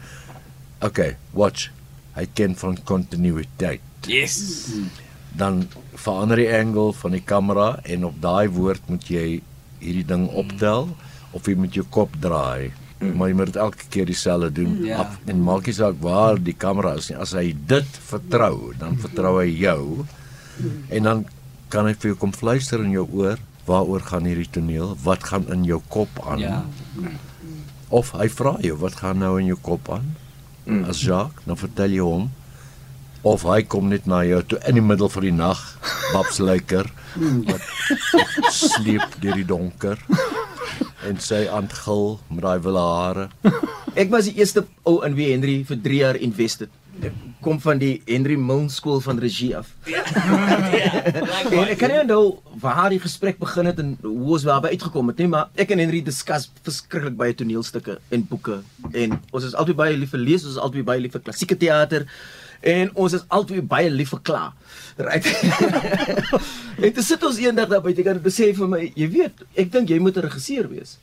"Okay, 0.82 1.16
watch. 1.32 1.68
Hy 2.16 2.26
ken 2.34 2.56
van 2.56 2.76
kontinuïteit." 2.84 3.80
Yes. 4.06 4.68
Dan 5.36 5.68
verander 5.94 6.36
die 6.36 6.48
angle 6.58 6.92
van 6.92 7.10
die 7.12 7.20
kamera 7.24 7.78
en 7.84 8.04
op 8.04 8.20
daai 8.20 8.48
woord 8.48 8.80
moet 8.88 9.04
jy 9.08 9.42
hierdie 9.80 10.04
ding 10.06 10.28
optel 10.28 10.96
of 11.32 11.46
jy 11.46 11.54
met 11.54 11.74
jou 11.74 11.84
kop 11.90 12.10
draai. 12.20 12.72
Maar 13.00 13.28
jy 13.28 13.34
moet 13.34 13.46
dit 13.46 13.56
elke 13.56 13.84
keer 13.88 14.06
dieselfde 14.06 14.52
doen 14.52 14.84
Ja. 14.84 14.96
Af- 14.98 15.18
en 15.26 15.42
maak 15.42 15.66
nie 15.66 15.72
saak 15.74 15.94
waar 16.00 16.36
die 16.42 16.52
kamera 16.52 16.94
is 16.96 17.08
nie. 17.08 17.16
As 17.18 17.32
hy 17.32 17.54
dit 17.66 17.86
vertrou, 18.08 18.72
dan 18.78 18.96
vertrou 18.96 19.38
hy 19.40 19.48
jou. 19.60 20.04
En 20.90 21.02
dan 21.02 21.26
kan 21.68 21.86
hy 21.86 21.94
vir 21.94 22.10
jou 22.10 22.16
kom 22.18 22.32
fluister 22.32 22.80
in 22.84 22.90
jou 22.90 23.06
oor, 23.12 23.38
waaroor 23.68 24.00
gaan 24.00 24.24
hierdie 24.28 24.48
toneel? 24.50 24.96
Wat 25.02 25.24
gaan 25.24 25.46
in 25.52 25.64
jou 25.64 25.80
kop 25.88 26.20
aan? 26.26 26.38
Ja. 26.38 26.64
Of 27.88 28.12
hy 28.14 28.28
vra 28.30 28.56
jou, 28.62 28.76
wat 28.78 29.00
gaan 29.02 29.18
nou 29.18 29.36
in 29.40 29.50
jou 29.50 29.58
kop 29.60 29.90
aan? 29.90 30.14
As 30.86 31.00
Jacques, 31.02 31.42
dan 31.46 31.58
vertel 31.58 31.90
jy 31.96 32.04
hom 32.04 32.28
of 33.26 33.42
hy 33.44 33.60
kom 33.68 33.90
net 33.90 34.06
na 34.08 34.22
jou 34.24 34.38
toe 34.48 34.58
in 34.68 34.78
die 34.78 34.84
middel 34.84 35.10
van 35.12 35.24
die 35.26 35.34
nag, 35.34 35.58
Babs 36.14 36.38
Luiker, 36.40 36.86
wat 37.50 37.60
sleep 38.54 39.18
deur 39.20 39.36
die 39.36 39.44
donker 39.44 40.00
en 41.04 41.20
sy 41.20 41.42
aandgil 41.52 42.18
met 42.30 42.44
daai 42.46 42.62
wille 42.64 42.84
hare. 42.84 43.26
Ek 43.98 44.08
was 44.12 44.28
die 44.30 44.38
eerste 44.40 44.64
ou 44.88 45.00
in 45.04 45.16
wie 45.18 45.30
Henry 45.34 45.58
vir 45.68 45.80
3 45.84 46.00
jaar 46.00 46.20
invested. 46.20 46.72
Kom 47.40 47.60
van 47.60 47.78
die 47.80 48.02
Henry 48.04 48.36
Milne 48.36 48.68
skool 48.72 49.00
van 49.00 49.18
regie 49.22 49.54
af. 49.56 49.70
en 51.56 51.70
ek 51.70 51.78
kan 51.80 51.88
nie 51.92 52.00
onthou 52.02 52.40
waar 52.60 52.90
die 52.92 53.00
gesprek 53.00 53.38
begin 53.40 53.70
het 53.70 53.80
en 53.80 53.94
hoe 54.04 54.34
ons 54.36 54.44
daarby 54.44 54.74
uitgekom 54.74 55.08
het 55.12 55.22
nie, 55.22 55.30
maar 55.32 55.48
ek 55.60 55.72
en 55.72 55.80
Henry 55.80 56.02
discuss 56.04 56.50
verskriklik 56.66 57.16
baie 57.16 57.36
toneelstukke 57.36 57.96
en 58.12 58.26
boeke 58.28 58.60
en 58.92 59.16
ons 59.32 59.46
is 59.48 59.56
altyd 59.56 59.78
baie 59.78 59.96
lief 59.96 60.12
vir 60.12 60.22
lees, 60.22 60.44
ons 60.44 60.58
is 60.58 60.60
altyd 60.60 60.84
baie 60.88 61.00
lief 61.00 61.16
vir 61.16 61.24
klassieke 61.24 61.56
teater 61.60 62.04
en 62.60 62.90
ons 62.92 63.14
is 63.16 63.24
altyd 63.32 63.64
baie 63.68 63.88
lief 63.92 64.12
vir 64.12 64.20
kla. 64.28 64.42
Right. 65.00 65.24
en 66.84 66.92
toe 66.96 67.04
sit 67.04 67.24
ons 67.24 67.40
eendag 67.40 67.70
daar 67.72 67.84
buite 67.84 68.04
kan 68.04 68.20
dit 68.20 68.34
sê 68.36 68.50
vir 68.56 68.68
my, 68.68 68.82
jy 68.92 69.08
weet, 69.14 69.46
ek 69.56 69.72
dink 69.72 69.88
jy 69.88 70.00
moet 70.02 70.20
'n 70.20 70.28
regisseur 70.28 70.68
wees. 70.68 70.98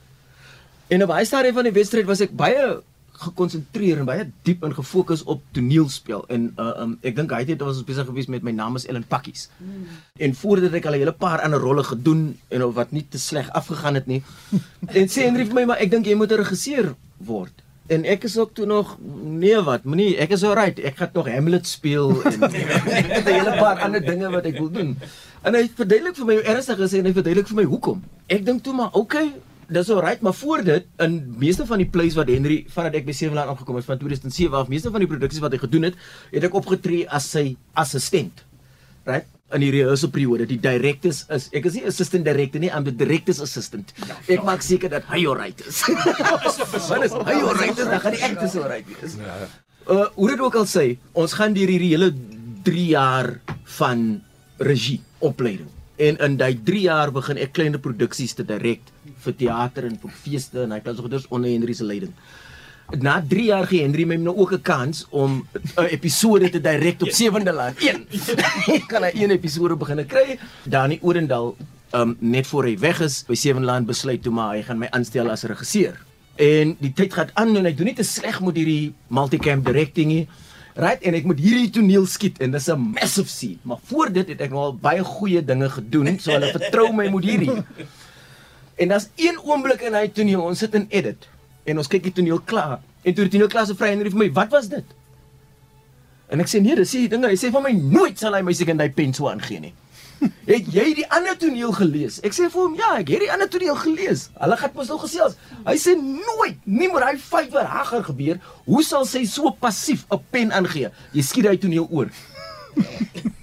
En 0.88 1.02
op 1.04 1.10
baie 1.10 1.26
stadium 1.26 1.58
van 1.58 1.68
die 1.68 1.76
wedstryd 1.76 2.06
was 2.06 2.22
ek 2.22 2.38
baie 2.38 2.78
gekonsentreer 3.18 4.02
en 4.02 4.08
baie 4.10 4.26
diep 4.46 4.64
en 4.64 4.74
gefokus 4.78 5.24
op 5.24 5.42
toneelspel 5.58 6.26
en 6.34 6.50
uh, 6.62 6.70
um, 6.84 6.96
ek 7.02 7.16
dink 7.18 7.34
hy 7.34 7.44
het 7.50 7.62
ons 7.66 7.84
besig 7.88 8.06
gewees 8.10 8.30
met 8.30 8.46
my 8.46 8.54
naam 8.54 8.78
is 8.78 8.86
Ellen 8.86 9.06
Pakkies. 9.08 9.48
Mm. 9.58 9.86
En 10.28 10.36
voordat 10.42 10.78
ek 10.78 10.86
al 10.86 10.98
'n 10.98 11.04
hele 11.04 11.16
paar 11.18 11.42
ander 11.42 11.60
rolle 11.60 11.84
gedoen 11.84 12.38
en 12.50 12.64
of 12.64 12.76
wat 12.76 12.92
nie 12.92 13.06
te 13.10 13.18
sleg 13.18 13.50
afgegaan 13.52 13.98
het 13.98 14.08
nie. 14.08 14.22
en 15.00 15.10
sê 15.10 15.26
Henry 15.26 15.46
vir 15.46 15.54
my 15.54 15.66
maar 15.66 15.82
ek 15.82 15.92
dink 15.92 16.06
jy 16.06 16.16
moet 16.16 16.32
'n 16.32 16.44
regisseur 16.44 16.96
word. 17.18 17.64
En 17.88 18.04
ek 18.04 18.24
is 18.28 18.38
ook 18.38 18.54
toe 18.54 18.66
nog 18.66 18.98
nee 19.24 19.62
wat, 19.64 19.84
moenie, 19.88 20.18
ek 20.20 20.34
is 20.36 20.44
alright. 20.44 20.80
Ek 20.80 20.98
gaan 21.00 21.14
nog 21.14 21.30
Hamlet 21.32 21.68
speel 21.68 22.12
en 22.24 22.44
ek 23.00 23.12
het 23.16 23.26
'n 23.26 23.34
hele 23.34 23.56
paar 23.56 23.80
ander 23.80 24.04
dinge 24.04 24.30
wat 24.30 24.46
ek 24.46 24.60
wil 24.60 24.72
doen. 24.72 24.98
En 25.42 25.56
hy 25.56 25.70
verduidelik 25.76 26.16
vir 26.16 26.26
my 26.26 26.34
hoe 26.34 26.44
ernstig 26.44 26.80
is 26.80 26.94
en 26.94 27.06
hy 27.06 27.14
verduidelik 27.16 27.48
vir 27.48 27.56
my 27.56 27.64
hoekom. 27.64 28.04
Ek 28.28 28.44
dink 28.46 28.64
toe 28.64 28.74
maar, 28.76 28.92
okay, 28.92 29.32
dis 29.70 29.90
alright, 29.92 30.22
maar 30.22 30.34
voor 30.34 30.64
dit 30.64 30.86
in 31.04 31.18
meeste 31.40 31.66
van 31.68 31.82
die 31.84 31.90
plays 31.92 32.16
wat 32.16 32.30
Henry 32.32 32.62
vandat 32.72 33.00
ek 33.02 33.08
by 33.08 33.16
Seweland 33.16 33.52
aangekom 33.52 33.80
het 33.80 33.88
van 33.88 34.00
2007 34.00 34.56
af, 34.58 34.70
meeste 34.72 34.92
van 34.94 35.04
die 35.04 35.10
produksies 35.12 35.44
wat 35.44 35.56
hy 35.56 35.62
gedoen 35.64 35.90
het, 35.90 35.98
het 36.32 36.48
ek 36.48 36.56
opgetree 36.56 37.08
as 37.10 37.28
sy 37.36 37.50
assistent. 37.76 38.46
Right? 39.08 39.28
in 39.56 39.64
die 39.64 39.70
rehearsal 39.72 40.12
periode 40.12 40.48
die 40.50 40.60
directors 40.60 41.22
is 41.32 41.48
ek 41.56 41.70
is 41.70 41.78
nie 41.78 41.86
assistant 41.88 42.26
director 42.28 42.60
nie 42.60 42.72
I'm 42.74 42.84
the 42.88 42.92
director's 42.92 43.40
assistant. 43.44 43.94
Ek 44.28 44.44
maak 44.48 44.66
seker 44.66 44.92
dat 44.92 45.08
hy 45.12 45.24
alright 45.30 45.62
is. 45.64 45.86
Want 46.90 47.08
as 47.08 47.16
hy 47.16 47.38
alright 47.40 47.80
is 47.80 47.88
dan 47.88 48.04
gaan 48.04 48.18
die 48.18 48.24
actors 48.28 48.58
alright 48.60 48.92
wees. 48.92 49.16
Uh, 49.88 50.04
hoe 50.18 50.30
dit 50.34 50.44
ook 50.44 50.60
al 50.60 50.68
sê 50.68 50.88
ons 51.16 51.38
gaan 51.40 51.56
deur 51.56 51.72
hierdie 51.72 51.94
hele 51.96 52.12
3 52.68 52.86
jaar 52.92 53.32
van 53.78 54.08
regie 54.60 55.00
opleiding 55.24 55.72
en 55.98 56.18
in 56.18 56.38
daai 56.38 56.56
3 56.64 56.82
jaar 56.82 57.12
begin 57.12 57.38
ek 57.38 57.54
kleiner 57.54 57.80
produksies 57.80 58.34
te 58.38 58.44
direk 58.44 58.82
vir 59.26 59.34
teater 59.34 59.86
en 59.86 59.98
vir 59.98 60.12
feeste 60.24 60.64
en 60.64 60.72
hy 60.72 60.80
kan 60.80 60.96
so 60.96 61.02
goeders 61.02 61.30
onder 61.30 61.50
Henry 61.50 61.74
se 61.74 61.84
leiding 61.84 62.14
na 62.96 63.22
3 63.22 63.46
jaar 63.46 63.68
gee 63.68 63.82
Henry 63.84 64.06
my 64.08 64.16
nou 64.16 64.36
ook 64.38 64.54
'n 64.54 64.62
kans 64.62 65.06
om 65.10 65.48
'n 65.78 65.86
episode 65.86 66.50
te 66.50 66.62
direk 66.62 67.02
op 67.02 67.10
Sewende 67.10 67.54
Land. 67.54 67.78
1. 67.84 68.08
kan 68.88 69.04
hy 69.04 69.12
een 69.14 69.32
episode 69.32 69.76
begin 69.76 70.06
kry. 70.06 70.40
Dani 70.64 71.00
Orendal 71.02 71.58
um 71.92 72.18
net 72.20 72.48
voor 72.48 72.64
hy 72.64 72.78
weg 72.78 73.00
is 73.02 73.24
by 73.28 73.36
Sewende 73.36 73.66
Land 73.66 73.86
besluit 73.88 74.24
toe 74.24 74.32
maar 74.32 74.56
hy 74.56 74.64
gaan 74.64 74.78
my 74.78 74.88
aanstel 74.90 75.30
as 75.30 75.44
regisseur. 75.44 76.00
En 76.36 76.76
die 76.80 76.94
tyd 76.94 77.14
gaan 77.14 77.30
aan 77.34 77.56
en 77.56 77.66
hy 77.66 77.74
doen 77.74 77.86
nie 77.86 77.96
te 77.96 78.04
sleg 78.04 78.40
met 78.42 78.56
hierdie 78.56 78.94
multicam 79.08 79.64
directing 79.64 80.08
nie. 80.08 80.28
Right 80.78 81.02
en 81.02 81.16
ek 81.18 81.26
moet 81.26 81.40
hierdie 81.42 81.70
toneel 81.74 82.06
skiet 82.06 82.38
en 82.44 82.52
dis 82.54 82.68
'n 82.70 82.78
massive 82.94 83.30
scene. 83.30 83.58
Maar 83.64 83.80
voor 83.90 84.12
dit 84.14 84.28
het 84.28 84.42
ek 84.42 84.52
nou 84.52 84.62
al 84.70 84.76
baie 84.76 85.04
goeie 85.04 85.42
dinge 85.42 85.70
gedoen, 85.70 86.20
so 86.20 86.32
hulle 86.32 86.52
vertrou 86.54 86.94
my 86.94 87.10
met 87.10 87.24
hierdie. 87.24 87.64
En 88.78 88.88
daar's 88.88 89.10
een 89.16 89.40
oomblik 89.42 89.82
in 89.82 89.94
hy 89.94 90.08
toneel, 90.08 90.42
ons 90.42 90.60
sit 90.60 90.76
in 90.76 90.86
edit 90.90 91.28
en 91.66 91.78
ons 91.78 91.88
kyk 91.88 92.04
die 92.04 92.14
toneel 92.14 92.40
klaar. 92.40 92.80
En 93.02 93.14
toe 93.14 93.24
die 93.26 93.32
toneel 93.32 93.50
klaar 93.50 93.66
se 93.66 93.76
vry 93.76 93.88
en 93.88 94.04
hy 94.04 94.10
vir 94.10 94.20
my, 94.20 94.32
"Wat 94.32 94.52
was 94.52 94.68
dit?" 94.70 94.86
En 96.30 96.40
ek 96.40 96.48
sê 96.48 96.62
nee, 96.62 96.76
dis 96.76 96.92
die 96.92 97.08
ding. 97.08 97.26
Hy 97.26 97.36
sê 97.36 97.52
van 97.52 97.64
my 97.64 97.72
nooit 97.72 98.20
sal 98.20 98.34
hy 98.34 98.42
my 98.42 98.54
seker 98.54 98.76
daai 98.76 98.92
pen 98.92 99.14
so 99.14 99.30
aangee 99.32 99.60
nie. 99.60 99.74
Het 100.52 100.70
jy 100.74 100.86
die 101.02 101.06
ander 101.14 101.38
toneel 101.40 101.74
gelees? 101.76 102.20
Ek 102.26 102.36
sê 102.36 102.48
vir 102.50 102.62
hom, 102.62 102.76
ja, 102.80 102.94
ek 103.02 103.12
het 103.14 103.26
die 103.26 103.32
ander 103.34 103.50
toneel 103.52 103.78
gelees. 103.80 104.28
Hulle 104.40 104.58
gaan 104.58 104.76
mos 104.76 104.92
nou 104.92 105.00
gesels. 105.02 105.38
Hy 105.68 105.76
sê 105.82 105.96
nooit, 106.00 106.60
nie 106.66 106.90
met 106.92 107.04
daai 107.04 107.22
vyfer 107.22 107.68
hagger 107.68 108.06
gebeur. 108.10 108.40
Hoe 108.66 108.84
sal 108.86 109.06
sy 109.10 109.26
so 109.30 109.52
passief 109.52 110.06
'n 110.12 110.22
pen 110.32 110.52
aangee? 110.52 110.92
Jy 111.14 111.24
skiet 111.24 111.50
daai 111.50 111.58
toneel 111.58 111.88
oor. 111.90 112.10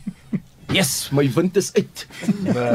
Yes, 0.75 1.12
my 1.14 1.28
wind 1.31 1.54
is 1.57 1.71
uit. 1.78 2.00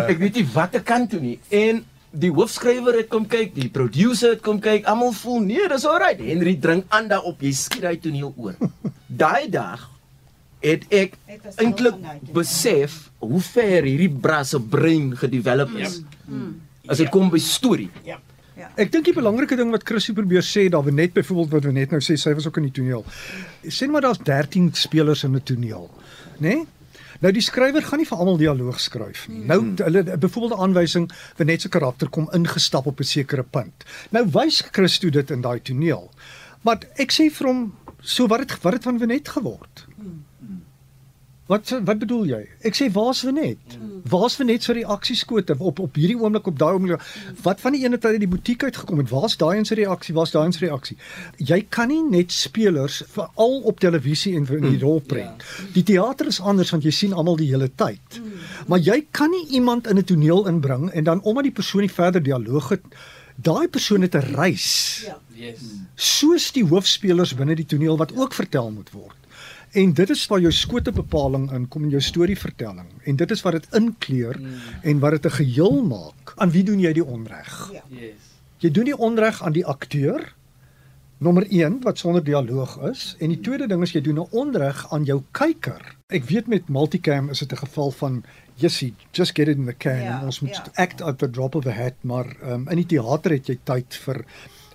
ek 0.07 0.19
weet 0.21 0.37
nie 0.39 0.45
wat 0.53 0.75
ek 0.79 0.85
kan 0.87 1.03
doen 1.11 1.25
nie. 1.25 1.39
En 1.51 1.81
die 2.15 2.31
hoofskrywer 2.31 2.95
het 2.95 3.09
kom 3.11 3.25
kyk, 3.27 3.51
die 3.57 3.67
producer 3.67 4.37
het 4.37 4.41
kom 4.45 4.61
kyk, 4.63 4.85
almal 4.87 5.11
voel 5.11 5.41
nee, 5.43 5.67
dis 5.67 5.83
alright. 5.83 6.21
Henry 6.23 6.55
drink 6.55 6.87
aan 6.95 7.09
daarop, 7.11 7.43
jy 7.43 7.51
skiet 7.51 7.83
daai 7.83 7.99
toneel 7.99 8.31
oor. 8.37 8.55
Daai 9.19 9.49
dag 9.51 9.98
het 10.63 10.85
ek 10.91 11.13
eintlik 11.55 11.99
ja. 12.01 12.15
besef 12.35 13.09
hoe 13.23 13.41
ver 13.41 13.83
hierdie 13.83 14.09
bra 14.09 14.43
se 14.43 14.59
brein 14.59 15.13
gedevelop 15.17 15.75
is. 15.79 16.01
As 16.87 16.97
dit 16.97 17.09
kom 17.13 17.29
by 17.29 17.39
storie. 17.39 17.89
Ek 18.75 18.91
dink 18.91 19.05
die 19.07 19.15
belangrike 19.15 19.55
ding 19.55 19.71
wat 19.71 19.85
Chrissy 19.87 20.11
probeer 20.13 20.43
sê, 20.43 20.67
daar 20.71 20.83
we 20.83 20.91
net 20.91 21.13
byvoorbeeld 21.15 21.53
wat 21.53 21.63
we 21.69 21.71
net 21.71 21.91
nou 21.95 22.01
sê, 22.03 22.17
sy 22.19 22.33
was 22.35 22.47
ook 22.47 22.57
in 22.59 22.67
die 22.67 22.75
toneel. 22.75 23.05
Sê 23.63 23.87
net 23.87 23.95
maar 23.95 24.07
daar's 24.07 24.19
13 24.19 24.73
spelers 24.75 25.23
in 25.23 25.35
'n 25.35 25.43
toneel, 25.43 25.89
né? 26.39 26.55
Nee? 26.55 26.67
Nou 27.19 27.31
die 27.35 27.43
skrywer 27.43 27.83
gaan 27.83 27.99
nie 27.99 28.07
vir 28.07 28.17
almal 28.17 28.37
dialoog 28.39 28.79
skryf 28.79 29.25
nie. 29.27 29.41
Nou 29.47 29.59
t- 29.75 29.83
hulle 29.83 30.03
byvoorbeeld 30.03 30.53
'n 30.55 30.63
aanwysing 30.63 31.09
vir 31.35 31.45
net 31.45 31.61
se 31.61 31.69
karakter 31.69 32.09
kom 32.09 32.29
ingestap 32.31 32.85
op 32.85 32.99
'n 32.99 33.03
sekere 33.03 33.43
punt. 33.43 33.83
Nou 34.11 34.25
wys 34.31 34.61
Christo 34.71 35.09
dit 35.09 35.31
in 35.31 35.41
daai 35.41 35.59
toneel. 35.59 36.09
Maar 36.61 36.79
ek 36.95 37.11
sê 37.11 37.29
vir 37.29 37.47
hom, 37.47 37.73
so 38.01 38.27
wat 38.27 38.39
het 38.39 38.61
wat 38.61 38.73
het 38.73 38.83
van 38.83 38.97
Wenet 38.97 39.27
geword? 39.27 39.87
Wat 41.49 41.71
wat 41.81 41.97
bedoel 41.97 42.27
jy? 42.29 42.39
Ek 42.61 42.75
sê 42.77 42.91
waar's 42.93 43.23
Wenet? 43.25 43.77
Waar's 44.09 44.35
Wenet 44.37 44.63
se 44.63 44.73
reaksieskote 44.77 45.55
op 45.57 45.79
op 45.81 45.95
hierdie 45.97 46.17
oomblik 46.19 46.45
op 46.51 46.59
daai 46.61 46.75
oomblik? 46.75 47.01
Wat 47.41 47.61
van 47.63 47.73
die 47.73 47.81
ene 47.87 47.97
tyd 47.97 48.19
uit 48.19 48.21
die 48.21 48.29
butiek 48.29 48.67
uitgekom 48.67 49.01
het? 49.01 49.09
Waar's 49.09 49.37
daai 49.41 49.65
se 49.65 49.77
reaksie? 49.79 50.13
Waar's 50.13 50.35
daai 50.35 50.51
se 50.53 50.61
reaksie? 50.61 50.97
Jy 51.41 51.63
kan 51.73 51.89
nie 51.89 52.03
net 52.05 52.35
spelers 52.35 53.01
veral 53.15 53.63
op 53.71 53.81
televisie 53.81 54.35
en 54.37 54.45
in 54.59 54.67
die 54.69 54.81
rol 54.83 55.01
bring. 55.01 55.41
Die 55.73 55.83
teater 55.83 56.29
is 56.29 56.37
anders 56.39 56.69
want 56.75 56.85
jy 56.85 56.93
sien 56.93 57.17
almal 57.17 57.39
die 57.41 57.49
hele 57.49 57.71
tyd. 57.81 58.21
Maar 58.69 58.85
jy 58.85 59.01
kan 59.09 59.33
nie 59.33 59.47
iemand 59.57 59.89
in 59.89 59.97
'n 59.97 60.05
toneel 60.05 60.45
inbring 60.47 60.91
en 60.91 61.03
dan 61.03 61.21
omdat 61.21 61.49
die 61.49 61.57
persoon 61.61 61.81
nie 61.81 61.91
verder 61.91 62.21
dialoog 62.21 62.69
het 62.69 62.85
daai 63.41 63.67
persoon 63.67 64.01
het 64.01 64.15
'n 64.15 64.35
reis. 64.35 65.01
Ja. 65.05 65.17
Yes. 65.33 65.59
Soos 65.95 66.51
die 66.51 66.65
hoofspelers 66.65 67.35
binne 67.35 67.55
die 67.55 67.65
toneel 67.65 67.97
wat 67.97 68.11
ook 68.15 68.33
vertel 68.33 68.71
moet 68.71 68.91
word. 68.91 69.18
En 69.71 69.93
dit 69.93 70.09
is 70.09 70.25
waar 70.27 70.39
jou 70.39 70.51
skotebepaling 70.51 71.51
inkom 71.51 71.83
in 71.83 71.89
jou 71.89 72.01
storievertelling 72.01 72.87
en 73.03 73.15
dit 73.15 73.31
is 73.31 73.41
wat 73.45 73.59
dit 73.59 73.67
inkleur 73.77 74.39
mm. 74.39 74.57
en 74.81 74.99
wat 74.99 75.11
dit 75.11 75.25
'n 75.25 75.35
geheel 75.35 75.83
maak. 75.83 76.33
Aan 76.35 76.51
wie 76.51 76.63
doen 76.63 76.79
jy 76.79 76.93
die 76.93 77.05
onreg? 77.05 77.69
Ja. 77.73 77.83
Yes. 77.89 78.33
Jy 78.57 78.71
doen 78.71 78.85
die 78.85 78.97
onreg 78.97 79.43
aan 79.43 79.53
die 79.53 79.65
akteur 79.65 80.33
nommer 81.19 81.45
1 81.51 81.81
wat 81.83 81.97
sonder 81.97 82.23
dialoog 82.23 82.77
is 82.89 83.15
en 83.19 83.29
die 83.29 83.39
tweede 83.39 83.67
ding 83.67 83.83
is 83.83 83.91
jy 83.91 84.01
doen 84.01 84.19
'n 84.19 84.31
onreg 84.31 84.91
aan 84.91 85.03
jou 85.03 85.23
kyker. 85.31 85.95
Ek 86.07 86.23
weet 86.23 86.47
met 86.47 86.69
multicam 86.69 87.29
is 87.29 87.39
dit 87.39 87.51
'n 87.51 87.57
geval 87.65 87.91
van 87.91 88.23
Jessie, 88.55 88.93
just 89.11 89.35
get 89.35 89.47
it 89.47 89.57
in 89.57 89.65
the 89.65 89.73
can 89.73 90.01
Ja, 90.03 90.19
en 90.19 90.25
ons 90.25 90.39
moet 90.39 90.55
ja. 90.55 90.71
act 90.75 91.01
at 91.01 91.19
the 91.19 91.29
drop 91.29 91.55
of 91.55 91.65
a 91.65 91.71
hat, 91.71 91.95
maar 92.01 92.35
um, 92.43 92.67
in 92.67 92.75
die 92.75 92.85
teater 92.85 93.31
het 93.31 93.47
jy 93.47 93.57
tyd 93.63 93.95
vir 94.03 94.25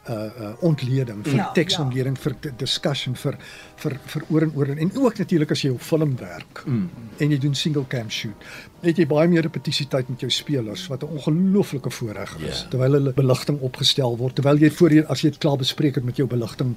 uh 0.09 0.29
uh 0.41 0.53
ontleding, 0.61 1.23
vir 1.25 1.37
Ja, 1.37 1.51
teksontleding, 1.57 2.17
vir 2.21 2.35
di- 2.41 2.53
discussion, 2.59 3.15
vir 3.15 3.39
vir 3.77 3.97
vir 4.13 4.23
oor 4.31 4.43
en 4.43 4.53
oor 4.55 4.69
en, 4.75 4.79
en 4.79 4.91
ook 5.01 5.19
natuurlik 5.19 5.51
as 5.51 5.63
jy 5.65 5.71
op 5.73 5.81
film 5.83 6.17
werk 6.21 6.63
mm. 6.67 7.09
en 7.19 7.31
jy 7.31 7.39
doen 7.39 7.55
single 7.55 7.85
cam 7.89 8.11
shoot. 8.11 8.45
Het 8.85 9.01
jy 9.01 9.07
baie 9.09 9.29
meer 9.29 9.43
repetisietyd 9.47 10.11
met 10.13 10.21
jou 10.21 10.31
spelers 10.31 10.87
wat 10.93 11.03
'n 11.03 11.17
ongelooflike 11.17 11.91
voorreg 11.91 12.37
is 12.41 12.63
Ja. 12.63 12.69
terwyl 12.69 12.93
hulle 12.93 13.13
beligting 13.13 13.61
opgestel 13.61 14.17
word, 14.17 14.35
terwyl 14.35 14.59
jy 14.59 14.71
voor 14.71 14.93
jy 14.93 15.05
as 15.09 15.23
jy 15.23 15.31
dit 15.31 15.41
klaar 15.41 15.57
bespreek 15.59 15.95
het 15.95 16.05
met 16.05 16.17
jou 16.17 16.29
beligting 16.29 16.77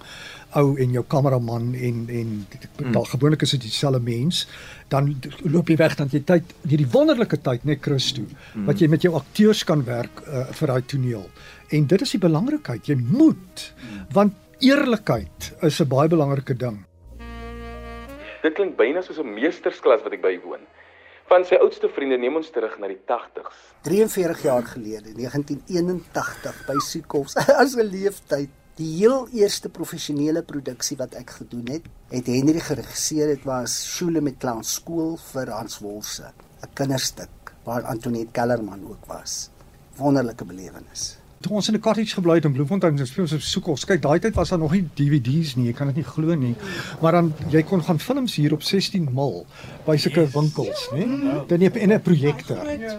ou 0.55 0.77
en 0.79 0.91
jou 0.91 1.03
kameraman 1.07 1.73
en 1.75 2.05
en 2.09 2.45
mm. 2.79 2.93
wel 2.93 3.03
gewoonlik 3.03 3.41
is 3.41 3.51
dit 3.51 3.61
dieselfde 3.61 3.99
mens, 3.99 4.47
dan 4.87 5.15
loop 5.43 5.67
jy 5.67 5.75
weg 5.75 5.95
dan 5.95 6.07
jy 6.11 6.23
tyd 6.23 6.43
hierdie 6.67 6.87
wonderlike 6.91 7.41
tyd 7.41 7.65
net 7.65 7.81
Christo 7.81 8.21
mm. 8.21 8.65
wat 8.65 8.79
jy 8.79 8.87
met 8.87 9.01
jou 9.01 9.13
akteurs 9.15 9.63
kan 9.63 9.83
werk 9.83 10.23
uh, 10.27 10.47
vir 10.51 10.67
daai 10.67 10.81
toneel. 10.85 11.29
En 11.67 11.87
dit 11.87 12.01
is 12.01 12.13
die 12.15 12.21
belangrikheid. 12.23 12.87
Jy 12.87 12.95
moet 12.95 13.73
want 14.15 14.33
eerlikheid 14.63 15.51
is 15.61 15.81
'n 15.81 15.87
baie 15.87 16.07
belangrike 16.07 16.55
ding. 16.55 16.85
Dit 18.41 18.53
klink 18.53 18.77
byna 18.77 19.01
soos 19.01 19.19
'n 19.19 19.33
meestersklas 19.33 20.03
wat 20.03 20.13
ek 20.13 20.21
bywoon. 20.21 20.63
Van 21.27 21.43
sy 21.43 21.55
oudste 21.55 21.89
vriende 21.89 22.17
neem 22.17 22.35
ons 22.35 22.49
terug 22.49 22.79
na 22.79 22.87
die 22.87 23.01
80s. 23.05 23.55
43 23.83 24.43
jaar 24.43 24.63
gelede, 24.63 25.11
1981 25.13 26.65
by 26.67 26.77
Sukoffs 26.79 27.35
as 27.61 27.75
'n 27.75 27.83
leeftyd 27.83 28.49
die 28.77 28.97
heel 28.97 29.27
eerste 29.33 29.69
professionele 29.69 30.43
produksie 30.43 30.97
wat 30.97 31.13
ek 31.15 31.29
gedoen 31.29 31.67
het, 31.67 31.83
het 32.09 32.27
Henry 32.27 32.59
geregisseer. 32.59 33.27
Dit 33.27 33.43
was 33.43 33.95
Skole 33.95 34.21
met 34.21 34.37
Clown 34.37 34.63
skool 34.63 35.17
vir 35.17 35.49
Hans 35.49 35.79
Wolse, 35.79 36.31
'n 36.63 36.73
kinderstuk 36.73 37.53
waar 37.65 37.83
Antoinette 37.83 38.31
Kellerman 38.31 38.87
ook 38.87 39.05
was. 39.05 39.49
Wonderlike 39.97 40.45
belewenis. 40.45 41.26
Toe 41.47 41.55
ons 41.55 41.67
in 41.69 41.75
'n 41.75 41.79
cottage 41.79 42.13
gebly 42.13 42.33
het 42.35 42.45
in 42.45 42.51
Bloemfontein, 42.51 42.99
ons 42.99 43.09
speel 43.09 43.23
ons 43.23 43.33
op 43.33 43.41
Soekos. 43.41 43.85
Kyk, 43.85 44.01
daai 44.01 44.19
tyd 44.19 44.35
was 44.35 44.49
daar 44.49 44.59
nog 44.59 44.71
nie 44.71 44.83
DVD's 44.95 45.55
nie, 45.55 45.67
jy 45.67 45.73
kan 45.73 45.87
dit 45.87 45.95
nie 45.95 46.03
glo 46.03 46.35
nie. 46.35 46.55
Maar 47.01 47.11
dan 47.11 47.33
jy 47.51 47.63
kon 47.63 47.81
gaan 47.83 47.99
films 47.99 48.35
hier 48.35 48.53
op 48.53 48.61
16 48.63 49.07
mil 49.13 49.45
by 49.85 49.95
sulke 49.97 50.27
winkels, 50.33 50.89
né? 50.91 51.07
Dan 51.47 51.59
jy 51.61 51.71
in 51.75 51.91
'n 51.93 52.01
projektor. 52.01 52.57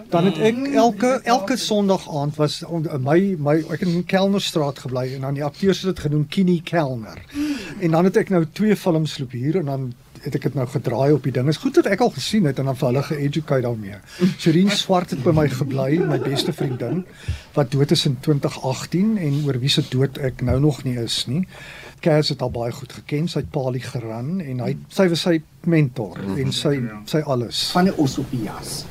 Dan 0.09 0.25
het 0.25 0.37
ek 0.37 0.73
elke 0.73 1.21
elke 1.23 1.57
Sondag 1.57 2.09
aand 2.09 2.35
was 2.37 2.63
on- 2.63 2.87
my 3.03 3.35
my 3.37 3.57
ek 3.69 3.79
het 3.79 3.89
in 3.89 4.05
Kelnerstraat 4.05 4.79
gebly 4.79 5.13
en 5.13 5.21
dan 5.21 5.33
die 5.33 5.43
akteurs 5.43 5.81
het 5.81 5.95
dit 5.95 6.05
genoem 6.05 6.27
Kini 6.27 6.61
Kelner. 6.63 7.21
En 7.79 7.91
dan 7.91 8.03
het 8.03 8.17
ek 8.17 8.29
nou 8.29 8.45
twee 8.53 8.75
films 8.75 9.17
loop 9.19 9.31
hier 9.31 9.57
en 9.57 9.65
dan 9.65 9.93
het 10.23 10.35
ek 10.35 10.47
dit 10.47 10.55
nou 10.57 10.65
gedraai 10.67 11.13
op 11.13 11.23
die 11.23 11.33
ding. 11.35 11.47
Is 11.47 11.59
goed 11.61 11.75
dat 11.79 11.89
ek 11.91 12.01
al 12.05 12.11
gesien 12.15 12.45
het 12.49 12.59
en 12.59 12.69
dan 12.69 12.77
vir 12.77 12.87
hulle 12.87 13.03
ge-educate 13.03 13.65
daarmee. 13.65 13.99
Shireen 14.37 14.71
Swart 14.71 15.13
het 15.15 15.23
by 15.23 15.33
my 15.35 15.47
gebly, 15.49 15.99
my 15.99 16.19
beste 16.23 16.53
vriendin 16.53 17.05
wat 17.55 17.71
dood 17.71 17.91
is 17.91 18.05
in 18.05 18.17
2018 18.19 19.17
en 19.17 19.39
oor 19.45 19.59
wie 19.59 19.69
se 19.69 19.83
dood 19.89 20.17
ek 20.17 20.41
nou 20.41 20.59
nog 20.59 20.83
nie 20.83 20.97
is 20.99 21.23
nie. 21.27 21.45
Kers 21.99 22.29
het 22.29 22.41
al 22.41 22.51
baie 22.51 22.71
goed 22.71 22.93
geken, 22.93 23.27
sy 23.27 23.43
het 23.43 23.51
Pali 23.51 23.81
geran 23.83 24.39
en 24.39 24.61
hy 24.63 24.75
sy 24.93 25.09
was 25.11 25.25
sy 25.27 25.39
mentor 25.67 26.19
en 26.37 26.53
sy 26.55 26.77
sy 27.09 27.23
alles. 27.25 27.69
van 27.75 27.87
'n 27.87 27.97
os 27.97 28.17
op 28.17 28.31
die 28.31 28.43
jas. 28.43 28.85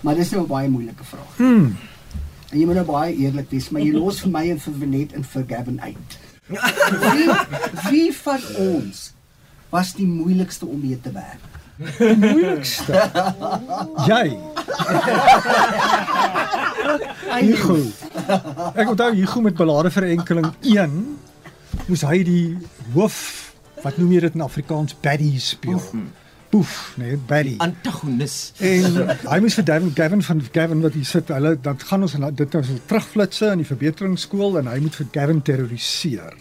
Maar 0.00 0.14
dis 0.14 0.30
nou 0.30 0.42
'n 0.44 0.48
baie 0.48 0.68
moeilike 0.68 1.04
vraag. 1.04 1.36
Hmm. 1.36 1.76
En 2.50 2.58
jy 2.58 2.66
moet 2.66 2.74
nou 2.74 2.86
baie 2.86 3.16
eerlik 3.16 3.50
wees, 3.50 3.70
maar 3.70 3.82
jy 3.82 3.92
los 3.92 4.20
vir 4.20 4.30
my 4.30 4.50
en 4.50 4.60
vir 4.60 4.74
Venet 4.78 5.12
en 5.12 5.24
vir 5.24 5.44
Gavin 5.48 5.80
uit. 5.80 6.18
Wie 7.14 7.28
wie 7.90 8.12
van 8.14 8.40
ons 8.56 9.15
was 9.70 9.94
die 9.94 10.06
moeilikste 10.06 10.66
om 10.66 10.80
mee 10.80 11.00
te 11.00 11.12
werk? 11.12 11.44
Die 11.76 12.16
moeilikste. 12.16 12.92
Jy. 14.06 14.38
Hugo. 17.40 17.78
Ek 18.74 18.88
onthou 18.88 19.10
Hugo 19.14 19.40
met 19.44 19.56
belade 19.58 19.90
verenkeling 19.92 20.52
1 20.62 20.94
moes 21.86 22.04
hy 22.08 22.22
die 22.26 22.44
hoof 22.94 23.18
wat 23.84 23.98
noem 24.00 24.14
jy 24.16 24.22
dit 24.24 24.38
in 24.38 24.46
Afrikaans 24.46 24.96
baddie 25.04 25.36
speel. 25.42 25.82
Boef, 26.50 26.94
nee, 26.96 27.18
baddie. 27.28 27.56
Antagonis. 27.60 28.54
En 28.64 29.02
hy 29.26 29.38
moes 29.42 29.56
vir 29.58 29.66
Gavin 29.68 29.92
Gavin 29.98 30.22
van 30.24 30.42
Gavin 30.54 30.82
wat 30.86 30.96
hier 30.96 31.08
sit. 31.08 31.28
Hulle 31.34 31.56
dan 31.60 31.78
gaan 31.82 32.06
ons 32.06 32.16
dit 32.16 32.56
nou 32.56 32.64
so 32.64 32.84
terugflitse 32.88 33.52
in 33.52 33.64
die 33.64 33.68
verbeteringsskool 33.68 34.60
en 34.62 34.70
hy 34.70 34.78
moet 34.84 34.96
vir 34.96 35.10
Gavin 35.12 35.42
terroriseer. 35.44 36.38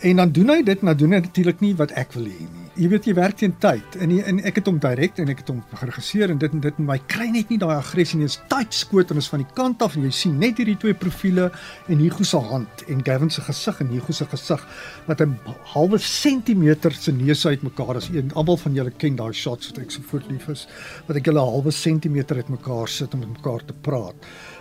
En 0.00 0.16
dan 0.16 0.32
doen 0.32 0.48
hy 0.52 0.62
dit, 0.62 0.80
maar 0.84 0.96
doen 0.96 1.14
hy 1.16 1.22
natuurlik 1.24 1.60
nie 1.64 1.72
wat 1.76 1.92
ek 1.96 2.12
wil 2.18 2.26
hê 2.28 2.44
nie. 2.44 2.64
Jy 2.76 2.88
weet 2.92 3.06
jy 3.08 3.12
werk 3.16 3.38
teen 3.40 3.54
tyd 3.56 3.94
en, 3.96 4.10
die, 4.12 4.18
en 4.28 4.42
ek 4.44 4.58
het 4.60 4.66
hom 4.68 4.76
direk 4.82 5.16
en 5.22 5.30
ek 5.32 5.38
het 5.40 5.48
hom 5.48 5.62
geregisseer 5.80 6.34
en 6.34 6.40
dit 6.42 6.52
en 6.52 6.60
dit 6.60 6.80
en 6.82 6.88
my 6.90 6.98
kry 7.08 7.30
net 7.32 7.48
nie 7.48 7.56
daai 7.62 7.78
aggressie 7.78 8.18
nie. 8.20 8.26
Dit 8.28 8.34
is 8.34 8.50
tight 8.50 8.76
skoot 8.76 9.14
en 9.14 9.22
is 9.22 9.30
van 9.32 9.40
die 9.40 9.48
kant 9.56 9.80
af 9.86 9.96
en 9.96 10.04
jy 10.04 10.10
sien 10.12 10.34
net 10.42 10.60
hierdie 10.60 10.76
twee 10.82 10.96
profile 11.00 11.46
en 11.88 12.02
Hugo 12.02 12.26
se 12.28 12.42
hand 12.50 12.84
en 12.92 13.00
Gavin 13.06 13.32
se 13.32 13.40
gesig 13.46 13.80
en 13.80 13.94
Hugo 13.94 14.12
se 14.12 14.28
gesig 14.28 14.66
wat 15.06 15.22
'n 15.24 15.38
halwe 15.72 15.98
sentimeter 15.98 16.92
se 16.92 17.12
neus 17.12 17.46
uitmekaar 17.46 17.96
is. 17.96 18.10
Een 18.12 18.34
almal 18.34 18.60
van 18.60 18.74
julle 18.74 18.90
ken 18.90 19.16
daai 19.16 19.32
shots 19.32 19.70
wat 19.70 19.78
ek 19.78 19.90
so 19.90 20.02
voortlief 20.02 20.48
is 20.48 20.68
wat 21.06 21.16
ek 21.16 21.24
hulle 21.24 21.40
'n 21.40 21.52
halwe 21.52 21.72
sentimeter 21.72 22.36
uitmekaar 22.36 22.88
sit 22.88 23.14
om 23.14 23.20
met 23.20 23.32
mekaar 23.40 23.64
te 23.64 23.72
praat. 23.72 24.14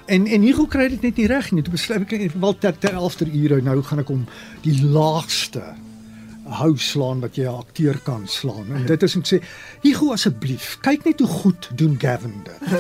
En 0.06 0.28
en 0.28 0.42
Hugo 0.42 0.66
kry 0.66 0.90
dit 0.90 1.02
net 1.02 1.18
nie 1.18 1.28
reg 1.28 1.52
nie. 1.52 1.64
Toe 1.66 1.74
besluit 1.74 2.14
ek 2.14 2.34
wel 2.34 2.58
ter, 2.58 2.78
ter 2.78 2.94
11 2.94 3.22
ure 3.32 3.62
nou 3.62 3.82
gaan 3.84 4.04
ek 4.04 4.14
hom 4.14 4.26
die 4.66 4.78
laagste 4.84 5.64
hou 6.46 6.76
slaan 6.78 7.24
wat 7.24 7.36
jy 7.36 7.50
'n 7.50 7.58
akteur 7.58 7.98
kan 8.06 8.28
slaan. 8.28 8.70
En 8.70 8.86
dit 8.86 9.04
is 9.04 9.16
om 9.16 9.22
te 9.22 9.36
sê, 9.36 9.44
Hugo 9.82 10.12
asseblief, 10.14 10.78
kyk 10.82 11.06
net 11.06 11.20
hoe 11.20 11.28
goed 11.28 11.70
doen 11.74 11.96
Gavin 12.00 12.44
dit. 12.44 12.62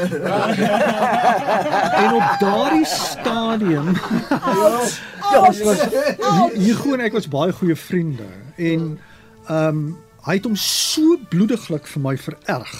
en 2.03 2.13
op 2.13 2.35
daardie 2.39 2.85
stadium 2.85 3.93
ja, 5.31 5.47
ons 5.47 5.61
was 5.61 5.81
Hugo 6.53 6.93
en 6.93 6.99
ek 6.99 7.13
was 7.13 7.27
baie 7.27 7.51
goeie 7.51 7.75
vriende 7.75 8.29
en 8.55 8.99
ehm 9.47 9.67
um, 9.67 9.97
Hy 10.25 10.39
het 10.39 10.47
hom 10.47 10.55
so 10.57 11.19
bloediglik 11.29 11.85
vir 11.85 12.01
my 12.01 12.15
vererg. 12.17 12.71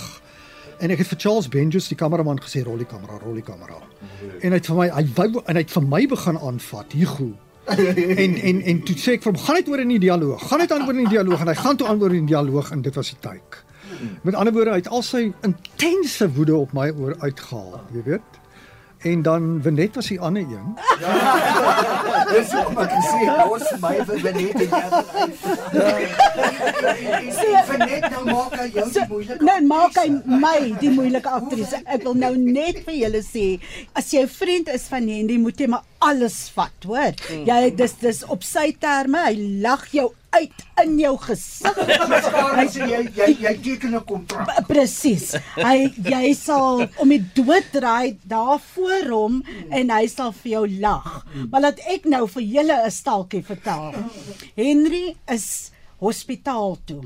En 0.80 0.92
ek 0.92 1.02
het 1.02 1.08
vir 1.14 1.20
Charles 1.20 1.48
Benjus 1.52 1.88
die 1.92 1.98
kameraman 2.00 2.40
gesê 2.44 2.64
rol 2.66 2.78
die 2.82 2.90
kamera, 2.90 3.20
rol 3.22 3.38
die 3.40 3.46
kamera. 3.46 3.80
En 4.42 4.52
hy 4.52 4.60
het 4.60 4.70
vir 4.70 4.80
my 4.80 4.88
hy 4.92 5.04
wou 5.16 5.44
en 5.46 5.56
hy 5.56 5.64
het 5.64 5.74
vir 5.76 5.86
my 5.88 6.02
begin 6.12 6.40
aanvat, 6.40 6.96
Hugo. 7.00 7.32
en 8.24 8.36
en 8.38 8.60
en 8.62 8.82
toe 8.86 8.96
sê 9.02 9.16
ek 9.18 9.24
vir 9.26 9.34
hom, 9.34 9.40
gaan 9.42 9.60
net 9.60 9.70
oor 9.72 9.82
in 9.82 9.94
die 9.96 10.02
dialoog. 10.04 10.44
Gaan 10.50 10.62
net 10.62 10.74
aan 10.76 10.86
oor 10.86 10.98
in 10.98 11.08
die 11.08 11.16
dialoog 11.16 11.46
en 11.46 11.54
hy 11.54 11.58
gaan 11.62 11.80
toe 11.80 11.88
aan 11.90 12.04
oor 12.04 12.14
in 12.14 12.28
die 12.28 12.36
dialoog 12.36 12.72
en 12.76 12.84
dit 12.86 13.00
was 13.00 13.14
die 13.14 13.22
tyd. 13.24 13.62
Met 14.28 14.36
ander 14.36 14.54
woorde, 14.54 14.74
hy 14.76 14.82
het 14.82 14.90
al 14.92 15.04
sy 15.06 15.30
intense 15.46 16.28
woede 16.36 16.56
op 16.58 16.74
my 16.76 16.90
oor 16.92 17.16
uitgehaal, 17.22 17.80
jy 17.96 18.04
weet. 18.10 18.42
En 19.06 19.22
dan 19.22 19.62
Wenet 19.62 19.96
was 19.96 20.08
die 20.08 20.20
ander 20.20 20.42
een. 20.42 20.74
Ja. 20.96 22.24
Dis 22.32 22.52
hoe 22.52 22.82
ek 22.82 22.94
sê, 23.04 23.26
ons 23.52 23.72
my 23.84 23.92
vir 24.08 24.22
Wenet 24.24 24.62
en 24.64 24.70
jy. 24.72 24.88
Wenet 27.68 28.08
nou 28.14 28.24
maak 28.30 28.56
hy 28.56 28.68
jou 28.72 28.86
die 28.96 29.04
moeilike. 29.12 29.38
Nou 29.46 29.58
maak 29.68 30.00
hy 30.00 30.08
my 30.46 30.56
die 30.82 30.92
moeilike 30.96 31.34
aktrise. 31.38 31.82
Ek 31.84 32.06
wil 32.08 32.18
nou 32.24 32.32
net 32.40 32.82
vir 32.88 32.96
julle 33.04 33.22
sê, 33.28 33.46
as 33.94 34.10
jy 34.16 34.24
'n 34.24 34.32
vriend 34.40 34.72
is 34.74 34.88
van 34.90 35.08
Henry, 35.12 35.38
moet 35.38 35.60
jy 35.60 35.68
maar 35.76 35.86
alles 36.00 36.50
vat, 36.56 36.80
hoor. 36.88 37.14
Mm. 37.30 37.46
Jy 37.52 37.76
dis 37.76 37.94
dis 38.02 38.24
op 38.26 38.44
sy 38.44 38.72
terme, 38.80 39.20
hy 39.28 39.36
lag 39.62 39.86
jou 39.92 40.10
uit 40.36 40.64
in 40.84 40.98
jou 41.00 41.14
gesig. 41.26 41.78
Hy 42.56 42.66
sê 42.74 42.88
jy 42.92 43.02
jy 43.18 43.30
jy 43.46 43.54
teken 43.64 43.96
'n 43.96 44.04
kontrak. 44.06 44.68
Presies. 44.68 45.36
Hy 45.56 45.94
jy 46.04 46.34
sal 46.34 46.86
om 47.02 47.10
die 47.10 47.24
dood 47.38 47.72
draai 47.72 48.18
daar 48.24 48.60
voor 48.74 49.10
hom 49.12 49.44
en 49.70 49.90
hy 49.90 50.06
sal 50.08 50.32
vir 50.44 50.52
jou 50.52 50.66
lag. 50.80 51.26
Maar 51.52 51.62
laat 51.70 51.80
ek 51.88 52.06
nou 52.06 52.28
vir 52.28 52.44
julle 52.44 52.78
'n 52.86 52.92
staaltjie 52.92 53.44
vertel. 53.44 53.94
Henry 54.56 55.16
is 55.28 55.72
hospitaal 56.00 56.78
toe. 56.86 57.04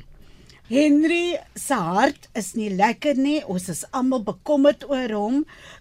Henry 0.70 1.34
se 1.58 1.74
hart 1.74 2.28
is 2.38 2.52
nie 2.54 2.68
lekker 2.70 3.18
nie. 3.18 3.40
Ons 3.50 3.72
is 3.74 3.80
almal 3.90 4.22
bekommerd 4.22 4.84
oor 4.86 5.14
hom. 5.18 5.40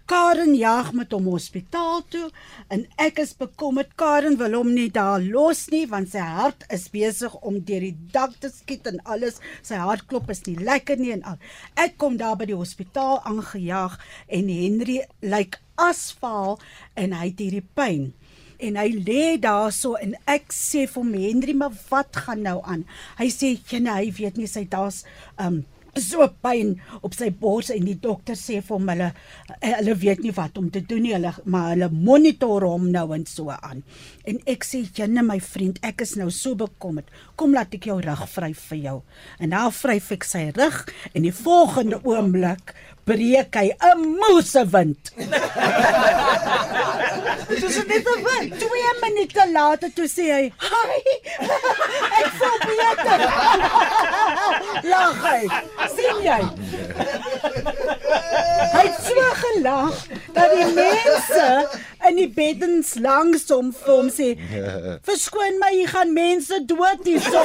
Karen 0.09 0.55
jag 0.57 0.89
met 0.97 1.13
hom 1.13 1.27
hospitaal 1.29 2.01
toe 2.09 2.31
en 2.73 2.87
ek 2.97 3.21
is 3.21 3.35
bekommerd. 3.37 3.91
Karen 4.01 4.39
wil 4.41 4.57
hom 4.57 4.71
nie 4.73 4.87
daar 4.89 5.21
los 5.21 5.67
nie 5.69 5.83
want 5.91 6.09
sy 6.15 6.25
hart 6.25 6.65
is 6.73 6.87
besig 6.89 7.35
om 7.45 7.59
deur 7.67 7.85
die 7.85 7.93
dak 8.15 8.33
te 8.41 8.49
skiet 8.49 8.89
en 8.89 8.97
alles. 9.05 9.37
Sy 9.61 9.77
hartklop 9.77 10.33
is 10.33 10.41
nie 10.49 10.57
lekker 10.57 10.97
nie 10.97 11.13
en 11.19 11.21
al. 11.35 11.37
Ek 11.77 11.93
kom 12.01 12.17
daar 12.17 12.39
by 12.41 12.49
die 12.49 12.57
hospitaal 12.57 13.21
aangejaag 13.29 14.01
en 14.25 14.49
Henry 14.49 15.03
lyk 15.21 15.61
asfaal 15.77 16.57
en 16.97 17.13
hy 17.13 17.29
het 17.29 17.45
hierdie 17.45 17.67
pyn 17.77 18.09
en 18.59 18.79
hy 18.79 18.89
lê 18.99 19.23
daarso 19.41 19.95
en 20.01 20.15
ek 20.29 20.53
sê 20.55 20.85
vir 20.85 21.01
hom 21.01 21.13
Henry 21.15 21.55
maar 21.57 21.75
wat 21.89 22.23
gaan 22.25 22.45
nou 22.45 22.59
aan? 22.63 22.85
Hy 23.19 23.29
sê 23.33 23.55
jene 23.71 23.97
hy 23.97 24.13
weet 24.19 24.39
nie 24.39 24.49
sy 24.51 24.65
daar's 24.69 25.03
um 25.37 25.63
so 25.97 26.25
pyn 26.43 26.75
op 27.01 27.15
sy 27.17 27.29
bors. 27.33 27.69
En 27.73 27.85
die 27.87 27.97
dokter 27.99 28.37
sê 28.39 28.59
vir 28.61 28.75
hom 28.75 28.89
hulle 28.91 29.09
eh, 29.59 29.73
hulle 29.79 29.95
weet 29.99 30.23
nie 30.23 30.33
wat 30.35 30.57
om 30.61 30.69
te 30.73 30.81
doen 30.85 31.03
nie. 31.05 31.13
Hulle 31.15 31.33
maar 31.49 31.73
hulle 31.73 31.89
monitor 31.93 32.65
hom 32.67 32.89
nou 32.93 33.07
en 33.15 33.25
so 33.29 33.53
aan. 33.55 33.83
En 34.29 34.39
ek 34.49 34.67
sê 34.67 34.83
jene 34.95 35.23
my 35.25 35.39
vriend 35.43 35.79
ek 35.85 36.05
is 36.05 36.15
nou 36.19 36.29
so 36.33 36.57
bekommerd. 36.59 37.09
Kom 37.39 37.55
laat 37.55 37.73
ek 37.75 37.89
jou 37.89 37.99
rug 38.03 38.25
vryf 38.29 38.69
vir 38.71 38.83
jou. 38.85 38.97
En 39.39 39.53
nou 39.55 39.67
vryf 39.75 40.13
ek 40.19 40.27
sy 40.27 40.45
rug 40.55 40.83
en 41.13 41.27
die 41.27 41.35
volgende 41.35 42.01
oomblik 42.07 42.75
breek 43.09 43.55
hy 43.57 43.71
'n 43.73 44.03
moesewind 44.21 45.09
Dis 47.49 47.77
net 47.85 48.07
'n 48.07 48.23
wind. 48.27 48.59
Twee 48.59 48.91
minute 49.01 49.43
later 49.51 49.89
toe 49.93 50.07
sê 50.07 50.25
hy, 50.35 50.45
"Hi, 50.69 50.99
ek 52.19 52.27
voel 52.39 52.59
beter." 52.69 53.19
Lag 54.91 55.17
hy. 55.27 55.41
sien 55.95 56.21
jy? 56.23 56.41
Hy 58.73 58.83
het 58.87 58.97
so 59.05 59.25
gelag 59.43 59.95
dat 60.33 60.49
die 60.55 60.69
mense 60.73 61.47
in 62.07 62.15
die 62.15 62.29
beddens 62.31 62.95
langs 62.95 63.47
hom 63.51 63.73
vir 63.75 63.91
hom 63.93 64.09
sê, 64.13 64.29
"Verskoon 65.07 65.59
my, 65.59 65.71
hier 65.75 65.91
gaan 65.91 66.13
mense 66.13 66.61
dood 66.65 67.03
hierso." 67.03 67.43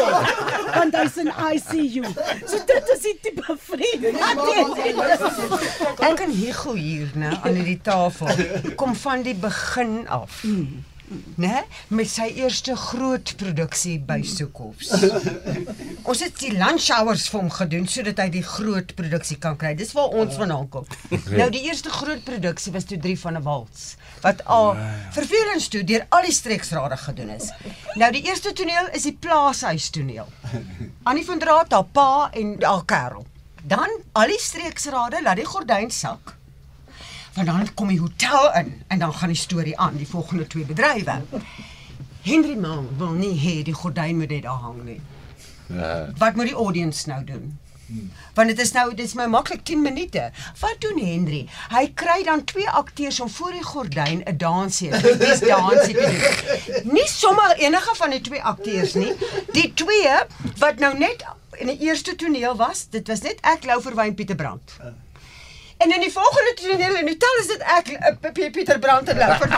Want 0.74 0.96
hy's 0.96 1.16
in 1.22 1.30
ICU. 1.32 2.04
So 2.46 2.60
dit 2.70 2.94
is 2.94 3.04
die 3.08 3.18
tipe 3.22 3.56
vriend. 3.66 4.04
Ek 5.98 6.24
en 6.26 6.32
Hugo 6.32 6.74
hier, 6.78 7.10
né, 7.18 7.34
aan 7.42 7.54
hierdie 7.58 7.80
tafel 7.82 8.74
kom 8.80 8.94
van 8.94 9.22
die 9.26 9.34
begin 9.34 10.04
af. 10.08 10.42
Né? 11.40 11.64
Met 11.88 12.08
sy 12.10 12.28
eerste 12.40 12.76
groot 12.76 13.34
produksie 13.40 13.98
by 14.00 14.20
Soekhoffs. 14.22 14.92
Ons 16.08 16.22
het 16.24 16.38
die 16.40 16.52
lunch 16.52 16.90
hours 16.92 17.28
vir 17.32 17.40
hom 17.40 17.50
gedoen 17.50 17.86
sodat 17.90 18.20
hy 18.22 18.28
die 18.34 18.44
groot 18.44 18.94
produksie 18.98 19.38
kan 19.40 19.56
kry. 19.60 19.74
Dis 19.78 19.94
waar 19.96 20.12
ons 20.20 20.36
vandaan 20.36 20.68
kom. 20.72 20.86
Nou 21.32 21.48
die 21.52 21.64
eerste 21.68 21.92
groot 21.92 22.24
produksie 22.26 22.72
was 22.74 22.88
toe 22.90 22.98
3 23.00 23.16
van 23.22 23.38
'n 23.40 23.44
wals 23.46 23.94
wat 24.24 24.44
al 24.44 24.76
vervelend 25.12 25.70
toe 25.70 25.82
deur 25.84 26.06
al 26.08 26.24
die 26.28 26.32
streeksrade 26.32 26.96
gedoen 26.96 27.34
is. 27.36 27.50
Nou 28.00 28.10
die 28.12 28.24
eerste 28.24 28.52
toneel 28.52 28.88
is 28.96 29.08
die 29.08 29.16
plaashuis 29.20 29.90
toneel. 29.90 30.28
Annie 31.08 31.24
van 31.24 31.38
Draat, 31.38 31.72
haar 31.72 31.84
pa 31.92 32.30
en 32.32 32.56
haar 32.62 32.84
kerel. 32.84 33.26
Dan 33.64 34.00
al 34.12 34.32
die 34.32 34.40
streeksrade 34.40 35.22
laat 35.22 35.40
die 35.40 35.48
gordyn 35.48 35.90
sak. 35.90 36.36
Want 37.34 37.46
dan 37.46 37.74
kom 37.74 37.88
die 37.88 38.00
hotel 38.00 38.52
in 38.54 38.82
en 38.86 38.98
dan 38.98 39.14
gaan 39.14 39.28
die 39.28 39.36
storie 39.36 39.78
aan, 39.78 39.96
die 39.96 40.08
volgende 40.08 40.46
twee 40.46 40.64
bedrywe. 40.64 41.22
Henry 42.22 42.54
Mang 42.56 42.88
wil 42.96 43.10
nie 43.18 43.34
hê 43.40 43.62
die 43.62 43.74
gordyn 43.74 44.16
moet 44.16 44.30
net 44.32 44.42
daar 44.42 44.62
hang 44.62 44.82
nie. 44.84 45.00
Ja. 45.66 46.08
Wat 46.18 46.34
moet 46.34 46.46
die 46.52 46.54
audience 46.54 47.08
nou 47.08 47.24
doen? 47.24 47.58
Want 48.34 48.48
dit 48.48 48.58
is 48.58 48.72
nou 48.72 48.94
dis 48.96 49.12
my 49.14 49.26
maklik 49.28 49.64
10 49.64 49.82
minute. 49.82 50.30
Wat 50.60 50.80
doen 50.80 50.98
Henry? 50.98 51.44
Hy 51.68 51.84
kry 51.94 52.22
dan 52.24 52.44
twee 52.44 52.68
akteurs 52.70 53.20
om 53.20 53.28
voor 53.28 53.52
die 53.52 53.62
gordyn 53.62 54.22
'n 54.24 54.36
dansie, 54.36 54.90
'n 54.90 55.18
dis 55.18 55.40
dansie 55.40 55.94
te 55.94 56.06
doen. 56.08 56.92
Nie 56.92 57.08
sommer 57.08 57.56
enige 57.56 57.94
van 57.94 58.10
die 58.10 58.20
twee 58.20 58.42
akteurs 58.42 58.94
nie. 58.94 59.12
Die 59.52 59.72
twee 59.74 60.16
wat 60.58 60.78
nou 60.78 60.98
net 60.98 61.24
in 61.50 61.66
die 61.66 61.78
eerste 61.78 62.16
toneel 62.16 62.56
was, 62.56 62.88
dit 62.88 63.08
was 63.08 63.20
net 63.20 63.38
ek 63.40 63.64
Louwerwyn 63.64 64.14
Pieter 64.14 64.36
Brandt. 64.36 64.72
En 65.84 65.92
in 65.92 66.00
die 66.00 66.12
volgende 66.12 66.54
toneel 66.54 66.96
in 66.96 67.06
die 67.06 67.16
tel 67.16 67.40
is 67.40 67.48
dit 67.50 67.64
ek 67.76 67.90
uh, 67.92 68.50
Pieter 68.52 68.78
Brandt 68.78 69.10
en 69.12 69.18
Louwer. 69.20 69.50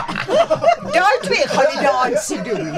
Daai 0.91 1.17
twee 1.23 1.47
gaan 1.47 1.71
die 1.71 1.85
dansie 1.85 2.41
doen. 2.43 2.75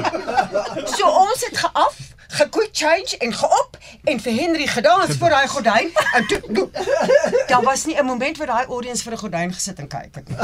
So 0.86 1.10
ons 1.10 1.42
het 1.48 1.58
geaf, 1.58 1.98
gequick 2.38 2.70
change 2.78 3.18
en 3.26 3.34
geop 3.34 3.80
en 4.14 4.22
vir 4.22 4.38
Henry 4.38 4.70
gedans 4.70 5.18
voor 5.18 5.34
daai 5.34 5.48
gordyn 5.50 5.90
en 6.20 6.28
toe, 6.30 6.40
toe 6.54 6.68
daar 7.50 7.66
was 7.66 7.88
nie 7.90 7.98
'n 7.98 8.10
oomblik 8.10 8.38
waar 8.38 8.54
daai 8.54 8.66
audience 8.66 9.04
vir 9.04 9.14
'n 9.14 9.22
gordyn 9.26 9.54
gesit 9.54 9.80
en 9.80 9.88
kyk 9.88 10.16
het 10.16 10.30
nie. 10.30 10.38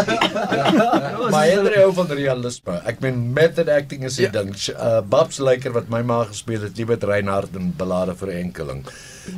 Maar 1.34 1.46
Henry 1.46 1.78
hou 1.82 1.94
van 1.94 2.08
realisme. 2.08 2.82
Ek 2.86 3.00
meen 3.00 3.34
method 3.34 3.70
acting 3.70 4.04
is 4.04 4.18
'n 4.18 4.22
ja. 4.22 4.30
ding. 4.30 4.56
Uh, 4.74 5.02
Babs 5.02 5.38
Lyker 5.38 5.72
wat 5.72 5.90
my 5.90 6.02
ma 6.02 6.24
gespeel 6.24 6.62
het, 6.62 6.78
Liebet 6.78 7.04
Reinhardt 7.04 7.56
in 7.56 7.74
Ballade 7.78 8.16
vir 8.16 8.30
enkeling. 8.30 8.86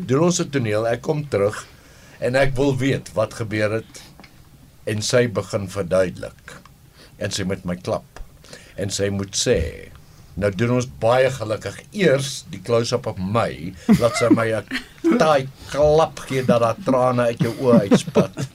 Doen 0.07 0.23
ons 0.23 0.39
'n 0.39 0.49
toneel, 0.49 0.87
ek 0.87 1.01
kom 1.01 1.27
terug 1.29 1.67
en 2.19 2.35
ek 2.35 2.55
wil 2.55 2.73
weet 2.77 3.11
wat 3.17 3.37
gebeur 3.41 3.79
het 3.79 4.01
en 4.87 5.01
sy 5.01 5.27
begin 5.27 5.67
verduidelik. 5.69 6.57
En 7.17 7.33
sy 7.33 7.43
met 7.43 7.65
my 7.65 7.75
klap. 7.75 8.21
En 8.77 8.89
sy 8.93 9.09
moet 9.09 9.35
sê 9.35 9.59
Nou 10.37 10.51
doen 10.53 10.75
ons 10.75 10.85
baie 11.01 11.29
gelukkig 11.33 11.79
eers 11.97 12.43
die 12.51 12.59
close-up 12.61 13.07
op 13.09 13.17
my, 13.17 13.73
laat 13.97 14.19
sy 14.19 14.27
my 14.29 14.45
'n 14.53 14.67
taai 15.21 15.47
klap 15.71 16.19
gee 16.29 16.43
dat 16.45 16.61
daar 16.61 16.77
trane 16.85 17.25
uit 17.31 17.41
jou 17.41 17.53
oë 17.65 17.79
uitspat. 17.87 18.45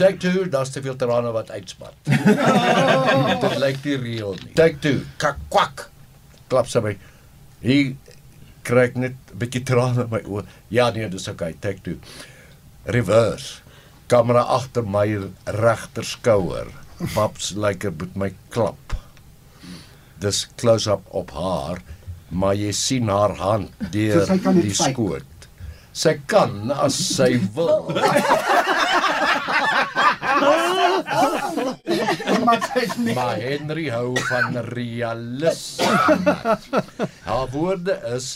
Take 0.00 0.16
two, 0.24 0.46
daar's 0.48 0.72
te 0.72 0.80
veel 0.80 0.96
trane 0.96 1.32
wat 1.36 1.50
uitspat. 1.50 1.92
Dit 2.06 3.58
lyk 3.60 3.84
nie 3.84 3.96
reël 4.06 4.38
nie. 4.40 4.54
Take 4.56 4.80
two, 4.80 5.04
kak 5.20 5.36
kwak. 5.52 5.90
Klap 6.48 6.70
sy 6.72 6.80
my. 6.80 6.96
Hier 7.60 7.92
kry 8.64 8.88
ek 8.88 8.96
net 8.96 9.20
'n 9.34 9.38
bietjie 9.42 9.64
trane 9.68 10.06
in 10.06 10.10
my 10.10 10.22
oë. 10.24 10.46
Ja 10.70 10.88
nee, 10.90 11.08
dis 11.12 11.28
okay. 11.28 11.52
Take 11.60 11.84
two. 11.84 12.00
Reverse. 12.84 13.60
Kamera 14.08 14.44
agter 14.56 14.82
my 14.82 15.06
regter 15.46 16.02
skouer. 16.02 16.68
Babs 17.14 17.52
lyk 17.56 17.84
like 17.84 17.90
met 17.98 18.16
my 18.16 18.30
klap 18.50 18.90
dis 20.20 20.44
close-up 20.60 21.06
op 21.16 21.32
haar, 21.32 21.80
maar 22.28 22.54
jy 22.58 22.72
sien 22.76 23.08
haar 23.10 23.32
hand 23.40 23.72
deur 23.94 24.26
So 24.28 24.36
die 24.60 24.74
fake. 24.74 24.92
skoot. 24.92 25.46
Sy 25.96 26.12
kan 26.30 26.70
as 26.70 26.94
sy 27.16 27.32
wil. 27.56 27.88
Maar 33.16 33.40
Henry 33.42 33.88
hou 33.90 34.12
van 34.28 34.60
realisme. 34.70 35.90
Haar 37.26 37.48
woorde 37.50 37.96
is 38.14 38.28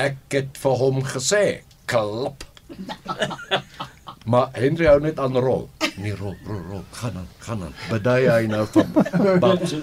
ek 0.00 0.16
het 0.32 0.56
vir 0.62 0.78
hom 0.80 1.02
gesê, 1.06 1.44
klap. 1.90 2.46
Maar 4.24 4.48
Henry 4.56 4.86
hou 4.88 5.00
net 5.04 5.18
aan 5.20 5.36
rol. 5.36 5.66
Nee, 6.00 6.14
rol, 6.16 6.32
rol, 6.46 6.60
rol. 6.70 6.84
Gaan 6.96 7.16
aan, 7.20 7.28
gaan 7.44 7.62
aan. 7.66 7.74
Bedui 7.90 8.22
hy 8.24 8.46
nou 8.48 8.64
van 8.72 8.94
wat 9.42 9.74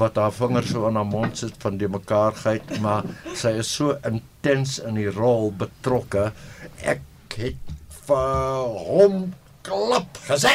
wat 0.00 0.18
haar 0.20 0.32
vingers 0.32 0.68
so 0.70 0.84
aan 0.86 0.98
haar 1.00 1.08
mond 1.08 1.38
sit 1.40 1.56
van 1.58 1.78
die 1.80 1.88
mekaarheid, 1.90 2.76
maar 2.84 3.08
sy 3.34 3.56
is 3.58 3.70
so 3.74 3.96
intens 4.06 4.76
in 4.84 5.00
die 5.00 5.08
rol 5.10 5.50
betrokke. 5.58 6.28
Ek 6.84 7.02
het 7.40 7.72
vir 8.04 8.68
hom 8.84 9.16
klap 9.66 10.20
gesê. 10.28 10.54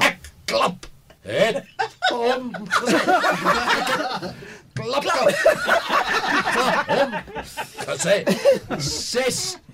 Ek 0.00 0.30
klap. 0.48 0.88
Het 1.24 1.62
hom 2.10 2.50
gesê. 2.78 3.00
Klap. 4.74 5.04
Klap 5.04 5.04
hom 6.88 7.14
gesê. 7.84 8.18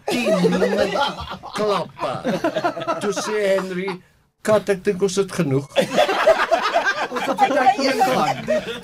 16 0.07 0.99
klappe. 1.55 2.13
Toe 3.01 3.13
sê 3.13 3.37
Henry, 3.57 4.01
"Kat, 4.43 4.69
ek 4.69 4.85
dink 4.85 5.03
ons 5.03 5.17
het 5.17 5.33
genoeg." 5.33 5.69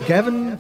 Gavin 0.06 0.58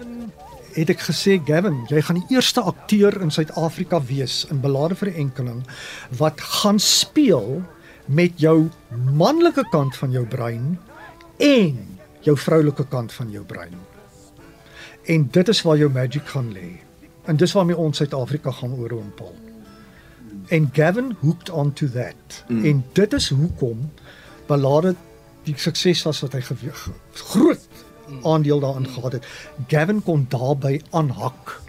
het 0.76 0.90
ek 0.92 1.00
gesê 1.00 1.40
Gavin, 1.44 1.86
jy 1.88 2.02
gaan 2.04 2.20
die 2.20 2.36
eerste 2.36 2.60
akteur 2.60 3.16
in 3.22 3.30
Suid-Afrika 3.30 4.00
wees 4.02 4.44
in 4.50 4.60
Belade 4.60 4.94
vir 4.94 5.10
die 5.10 5.20
Enkeling 5.24 5.64
wat 6.18 6.40
gaan 6.40 6.78
speel 6.78 7.62
met 8.06 8.36
jou 8.38 8.68
manlike 8.90 9.64
kant 9.72 9.96
van 9.96 10.12
jou 10.14 10.26
brein 10.26 10.78
en 11.42 11.98
jou 12.26 12.36
vroulike 12.36 12.84
kant 12.90 13.12
van 13.12 13.30
jou 13.30 13.44
brein. 13.44 13.74
En 15.06 15.28
dit 15.30 15.48
is 15.48 15.62
waar 15.62 15.78
jou 15.78 15.90
magic 15.92 16.28
gaan 16.34 16.52
lê. 16.52 16.80
En 17.26 17.36
dis 17.36 17.52
waarmee 17.52 17.76
ons 17.78 17.96
Suid-Afrika 17.96 18.50
gaan 18.50 18.74
oorrompel. 18.74 19.34
En 20.48 20.70
Gavin 20.72 21.16
hooked 21.20 21.50
onto 21.50 21.88
that. 21.90 22.44
Mm. 22.48 22.64
En 22.64 22.84
dit 22.92 23.12
is 23.12 23.28
hoekom 23.28 23.90
Belade 24.46 24.94
die 25.46 25.54
sukses 25.58 26.02
was 26.06 26.20
wat 26.24 26.34
hy 26.36 26.42
gewig 26.46 26.88
groot 27.30 27.68
aandeel 28.22 28.60
daarin 28.62 28.86
gehad 28.88 29.18
het. 29.18 29.26
Gavin 29.70 30.02
kon 30.02 30.26
daarbey 30.30 30.80
aanhak. 30.90 31.60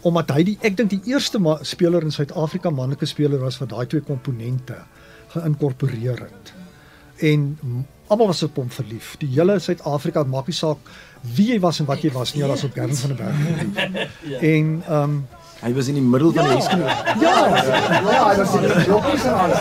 Omdat 0.00 0.30
hy 0.36 0.42
die 0.50 0.56
ek 0.66 0.76
dink 0.76 0.92
die 0.92 1.00
eerste 1.12 1.40
speler 1.64 2.04
in 2.04 2.12
Suid-Afrika 2.12 2.70
manlike 2.70 3.08
speler 3.08 3.40
was 3.40 3.58
wat 3.62 3.72
daai 3.72 3.86
twee 3.86 4.04
komponente 4.04 4.76
geïnkorporeer 5.32 6.20
het. 6.26 6.52
En 7.24 7.56
almal 8.06 8.30
was 8.30 8.42
op 8.44 8.60
hom 8.60 8.68
verlief. 8.70 9.14
Die 9.22 9.30
hele 9.32 9.58
Suid-Afrika 9.58 10.26
maak 10.28 10.50
nie 10.50 10.56
saak 10.56 10.92
wie 11.36 11.48
jy 11.54 11.60
was 11.64 11.80
en 11.80 11.88
wat 11.88 12.04
jy 12.04 12.12
was 12.14 12.34
nie, 12.34 12.44
hulle 12.44 12.54
was 12.54 12.66
op 12.68 12.76
Gavin 12.76 13.00
van 13.00 13.14
der 13.14 13.24
Berg 13.24 13.40
verlief. 13.40 14.20
En 14.54 14.70
ehm 14.86 15.02
um, 15.02 15.18
hy 15.62 15.72
was 15.74 15.88
in 15.88 15.96
die 15.98 16.04
middel 16.04 16.32
van 16.32 16.44
die 16.44 16.52
huisgenoot. 16.56 17.14
Ja, 17.20 17.36
ja, 17.48 18.22
hy 18.28 18.36
was 18.40 18.54
in 18.58 18.66
die 18.66 18.84
jokkies 18.88 19.24
en 19.24 19.34
alles. 19.40 19.60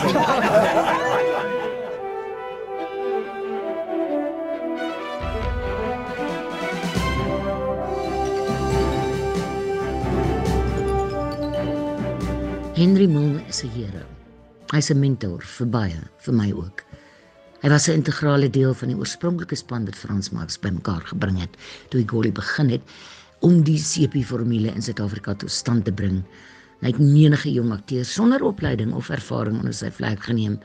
Henry 12.76 13.08
Milne 13.08 13.40
is 13.48 13.64
'n 13.64 13.70
hero. 13.72 14.04
Hy's 14.74 14.92
'n 14.92 15.00
mentor 15.00 15.40
vir 15.42 15.68
baie, 15.68 16.02
vir 16.20 16.34
my 16.34 16.52
ook. 16.52 16.84
Hy 17.62 17.70
was 17.70 17.88
'n 17.88 17.94
integrale 17.94 18.50
deel 18.50 18.74
van 18.74 18.90
die 18.90 18.98
oorspronklike 18.98 19.56
span 19.56 19.86
wat 19.86 19.96
Frans 19.96 20.30
Marx 20.32 20.60
bymekaar 20.60 21.02
gebring 21.08 21.40
het 21.40 21.56
toe 21.90 22.02
hy 22.02 22.08
Goli 22.08 22.32
begin 22.32 22.70
het 22.70 22.82
om 23.46 23.60
die 23.62 23.78
CP 23.78 24.24
formule 24.26 24.72
in 24.74 24.82
Suid-Afrika 24.82 25.36
tot 25.38 25.52
stand 25.54 25.86
te 25.86 25.94
bring. 25.94 26.24
Hy 26.82 26.90
het 26.90 27.02
menige 27.02 27.52
jong 27.54 27.70
akteurs 27.76 28.14
sonder 28.18 28.42
opleiding 28.42 28.94
of 28.98 29.12
ervaring 29.14 29.60
onder 29.60 29.76
sy 29.78 29.92
vlerk 29.94 30.24
geneem 30.26 30.56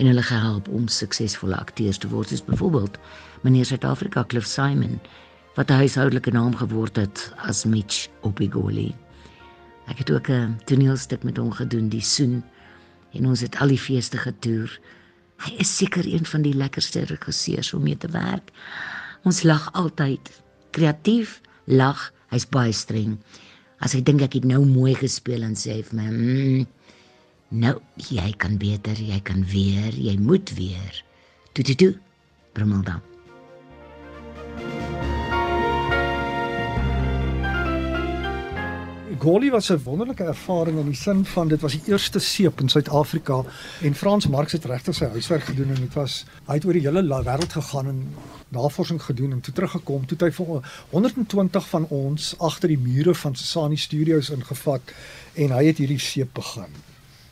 en 0.00 0.08
hulle 0.08 0.24
gehelp 0.24 0.70
om 0.72 0.86
suksesvolle 0.88 1.58
akteurs 1.60 2.00
te 2.00 2.08
word, 2.08 2.32
soos 2.32 2.44
byvoorbeeld 2.46 2.96
meneer 3.44 3.68
Suid-Afrika 3.68 4.24
Cliff 4.32 4.48
Simon 4.48 4.96
wat 5.58 5.68
'n 5.68 5.84
huishoudelike 5.84 6.32
naam 6.32 6.56
geword 6.56 6.96
het 6.96 7.32
as 7.36 7.66
Mitch 7.68 8.08
op 8.22 8.40
die 8.40 8.48
Goli. 8.48 8.94
Ek 9.92 9.98
het 9.98 10.10
ook 10.10 10.30
'n 10.30 10.56
toneelstuk 10.64 11.22
met 11.22 11.36
hom 11.36 11.52
gedoen, 11.52 11.88
die 11.88 12.00
Soen, 12.00 12.42
en 13.12 13.26
ons 13.26 13.40
het 13.40 13.58
al 13.60 13.68
die 13.68 13.78
feeste 13.78 14.16
getoer. 14.16 14.80
Hy 15.36 15.52
is 15.58 15.76
seker 15.76 16.06
een 16.06 16.24
van 16.24 16.42
die 16.42 16.54
lekkerste 16.54 17.04
regisseurs 17.04 17.74
om 17.74 17.82
mee 17.82 17.96
te 17.96 18.08
werk. 18.08 18.50
Ons 19.24 19.42
lag 19.42 19.72
altyd. 19.72 20.42
Kreatief, 20.70 21.40
lag, 21.64 22.12
hy's 22.32 22.48
baie 22.48 22.72
streng. 22.76 23.18
As 23.82 23.94
hy 23.96 24.02
dink 24.04 24.24
ek 24.24 24.38
het 24.38 24.48
nou 24.48 24.62
mooi 24.66 24.94
gespeel 24.98 25.44
en 25.46 25.56
sê 25.58 25.82
vir 25.82 25.96
my, 25.98 26.08
mm, 26.10 26.66
"Nou, 27.50 27.80
jy 28.10 28.32
kan 28.38 28.58
beter, 28.58 28.96
jy 28.96 29.20
kan 29.20 29.44
weer, 29.44 29.92
jy 29.92 30.16
moet 30.16 30.50
weer." 30.56 31.04
Toe 31.54 31.64
toe 31.64 31.74
toe. 31.74 31.94
Brummel 32.54 32.82
Goli 39.22 39.50
was 39.50 39.70
'n 39.70 39.82
wonderlike 39.84 40.24
ervaring 40.24 40.78
in 40.78 40.86
die 40.86 40.94
sin 40.94 41.24
van 41.24 41.48
dit 41.48 41.60
was 41.60 41.72
die 41.72 41.82
eerste 41.86 42.18
seep 42.18 42.60
in 42.60 42.68
Suid-Afrika 42.68 43.44
en 43.80 43.94
Frans 43.94 44.26
Marx 44.26 44.52
het 44.52 44.64
regtig 44.64 44.94
sy 44.94 45.04
huiswerk 45.04 45.42
gedoen 45.42 45.68
en 45.68 45.80
dit 45.80 45.94
was 45.94 46.24
hy 46.46 46.54
het 46.54 46.64
oor 46.64 46.72
die 46.72 46.82
hele 46.82 47.02
wêreld 47.02 47.52
gegaan 47.52 47.86
en 47.86 48.14
navorsing 48.48 49.02
gedoen 49.02 49.32
en 49.32 49.40
toe 49.40 49.54
teruggekom 49.54 50.06
toe 50.06 50.18
hy 50.20 50.30
vir 50.30 50.46
120 50.90 51.68
van 51.68 51.86
ons 51.88 52.34
agter 52.38 52.68
die 52.68 52.78
mure 52.78 53.14
van 53.14 53.34
Sasani 53.34 53.76
Studios 53.76 54.30
ingevat 54.30 54.82
en 55.34 55.50
hy 55.50 55.66
het 55.66 55.78
hierdie 55.78 56.00
seep 56.00 56.34
begin. 56.34 56.74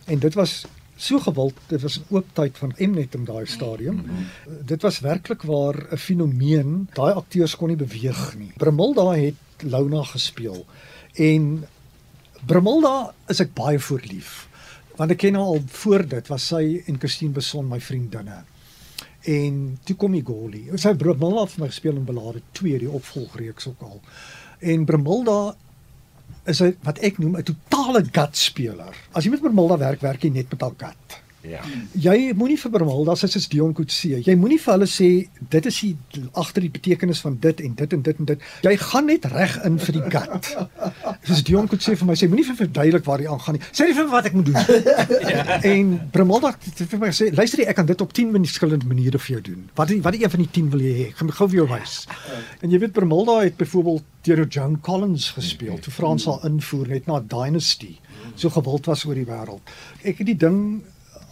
En 0.06 0.18
dit 0.18 0.34
was 0.34 0.66
so 0.96 1.18
gewild 1.18 1.58
dit 1.66 1.82
was 1.82 1.98
'n 1.98 2.14
oop 2.14 2.26
tyd 2.32 2.58
van 2.58 2.72
Mnet 2.78 3.14
in 3.14 3.24
daai 3.24 3.46
stadium. 3.46 3.94
Mm 3.94 4.04
-hmm. 4.04 4.66
Dit 4.66 4.82
was 4.82 5.00
werklik 5.00 5.42
waar 5.42 5.86
'n 5.90 5.96
fenomeen. 5.96 6.88
Daai 6.92 7.12
akteurs 7.14 7.56
kon 7.56 7.68
nie 7.68 7.76
beweeg 7.76 8.36
nie. 8.38 8.52
Brimilda 8.56 9.10
het 9.10 9.34
Luna 9.58 10.02
gespeel 10.02 10.66
en 11.14 11.66
Brimilda 12.46 13.12
is 13.28 13.40
ek 13.42 13.52
baie 13.56 13.80
voorlief. 13.82 14.46
Want 14.96 15.12
ek 15.12 15.22
ken 15.24 15.36
haar 15.36 15.52
al 15.54 15.64
voor 15.82 16.04
dit 16.08 16.30
was 16.32 16.46
sy 16.52 16.62
en 16.88 16.98
Christine 17.00 17.36
Beson 17.36 17.68
my 17.68 17.80
vriendinne. 17.84 18.42
En 19.28 19.56
toe 19.84 19.96
kom 20.00 20.16
die 20.16 20.24
Goli. 20.24 20.66
Sy 20.80 20.94
Brimilda 20.96 21.44
het 21.44 21.56
vir 21.56 21.64
my 21.64 21.70
gespeel 21.72 21.98
in 22.00 22.06
Belade 22.08 22.40
2 22.56 22.80
die 22.84 22.92
opvolgreeks 23.00 23.68
ook 23.68 23.84
al. 23.84 23.98
En 24.72 24.86
Brimilda 24.88 25.40
is 26.48 26.62
'n 26.62 26.76
wat 26.82 26.98
ek 26.98 27.18
noem 27.18 27.36
'n 27.36 27.42
totale 27.42 28.04
gut 28.04 28.36
speler. 28.36 28.94
As 29.12 29.24
jy 29.24 29.30
met 29.30 29.42
Brimilda 29.42 29.78
werk, 29.78 30.00
werk 30.00 30.22
jy 30.22 30.30
net 30.30 30.50
met 30.50 30.60
haar 30.60 30.76
gut. 30.76 31.20
Ja. 31.46 31.62
Jy 31.96 32.32
moenie 32.36 32.58
vir 32.60 32.72
Bramhilda 32.74 33.14
sê 33.16 33.28
soos 33.32 33.46
Dion 33.48 33.72
Kutse. 33.76 34.18
Jy 34.26 34.34
moenie 34.36 34.58
vir 34.60 34.74
hulle 34.74 34.88
sê 34.90 35.08
dit 35.54 35.68
is 35.70 35.78
die 35.80 36.24
agter 36.36 36.66
die 36.66 36.72
betekenis 36.72 37.22
van 37.24 37.38
dit 37.40 37.62
en 37.64 37.76
dit 37.78 37.96
en 37.96 38.02
dit 38.04 38.20
en 38.20 38.28
dit. 38.28 38.44
Jy 38.66 38.74
gaan 38.82 39.08
net 39.08 39.24
reg 39.32 39.56
in 39.64 39.78
vir 39.80 39.96
die 39.96 40.04
gat. 40.12 40.50
Soos 41.24 41.42
Dion 41.48 41.70
Kutse 41.70 41.96
vir 41.96 42.10
my 42.10 42.16
sê 42.18 42.28
moenie 42.28 42.44
vir 42.50 42.58
verduidelik 42.60 43.08
waar 43.08 43.24
jy 43.24 43.30
aangaan 43.32 43.56
nie. 43.56 43.64
Sê 43.72 43.88
net 43.88 43.96
vir 43.96 44.10
wat 44.12 44.28
ek 44.28 44.36
moet 44.36 44.50
doen. 44.50 44.60
ja. 45.30 45.46
En 45.70 45.96
Bramhilda 46.12 46.52
het 46.52 46.84
vir 46.90 47.00
my 47.00 47.10
gesê, 47.12 47.30
luister 47.36 47.62
jy 47.62 47.68
ek 47.70 47.78
kan 47.78 47.88
dit 47.88 48.00
op 48.04 48.12
10 48.16 48.32
verskillende 48.36 48.88
maniere 48.90 49.20
vir 49.22 49.36
jou 49.38 49.42
doen. 49.52 49.64
Wat 49.78 49.92
wat 50.04 50.16
een 50.18 50.32
van 50.36 50.44
die 50.44 50.50
10 50.60 50.70
wil 50.74 50.84
jy 50.84 50.94
hê? 50.98 51.08
Ek 51.10 51.20
gaan 51.22 51.32
gou 51.40 51.48
vir 51.48 51.62
jou 51.62 51.66
wys. 51.70 51.96
En 52.60 52.72
jy 52.72 52.80
weet 52.82 52.94
Bramhilda 52.96 53.40
het 53.46 53.56
byvoorbeeld 53.60 54.08
deur 54.28 54.44
John 54.48 54.76
Collins 54.84 55.30
gespeel. 55.36 55.78
Toe 55.80 55.92
Frans 55.92 56.26
haar 56.28 56.44
invoer 56.48 56.92
net 56.92 57.08
na 57.08 57.20
Dynasty. 57.20 57.96
So 58.36 58.52
gewild 58.52 58.88
was 58.90 59.06
oor 59.08 59.16
die 59.16 59.28
wêreld. 59.28 59.72
Ek 60.04 60.20
het 60.20 60.28
die 60.28 60.36
ding 60.36 60.58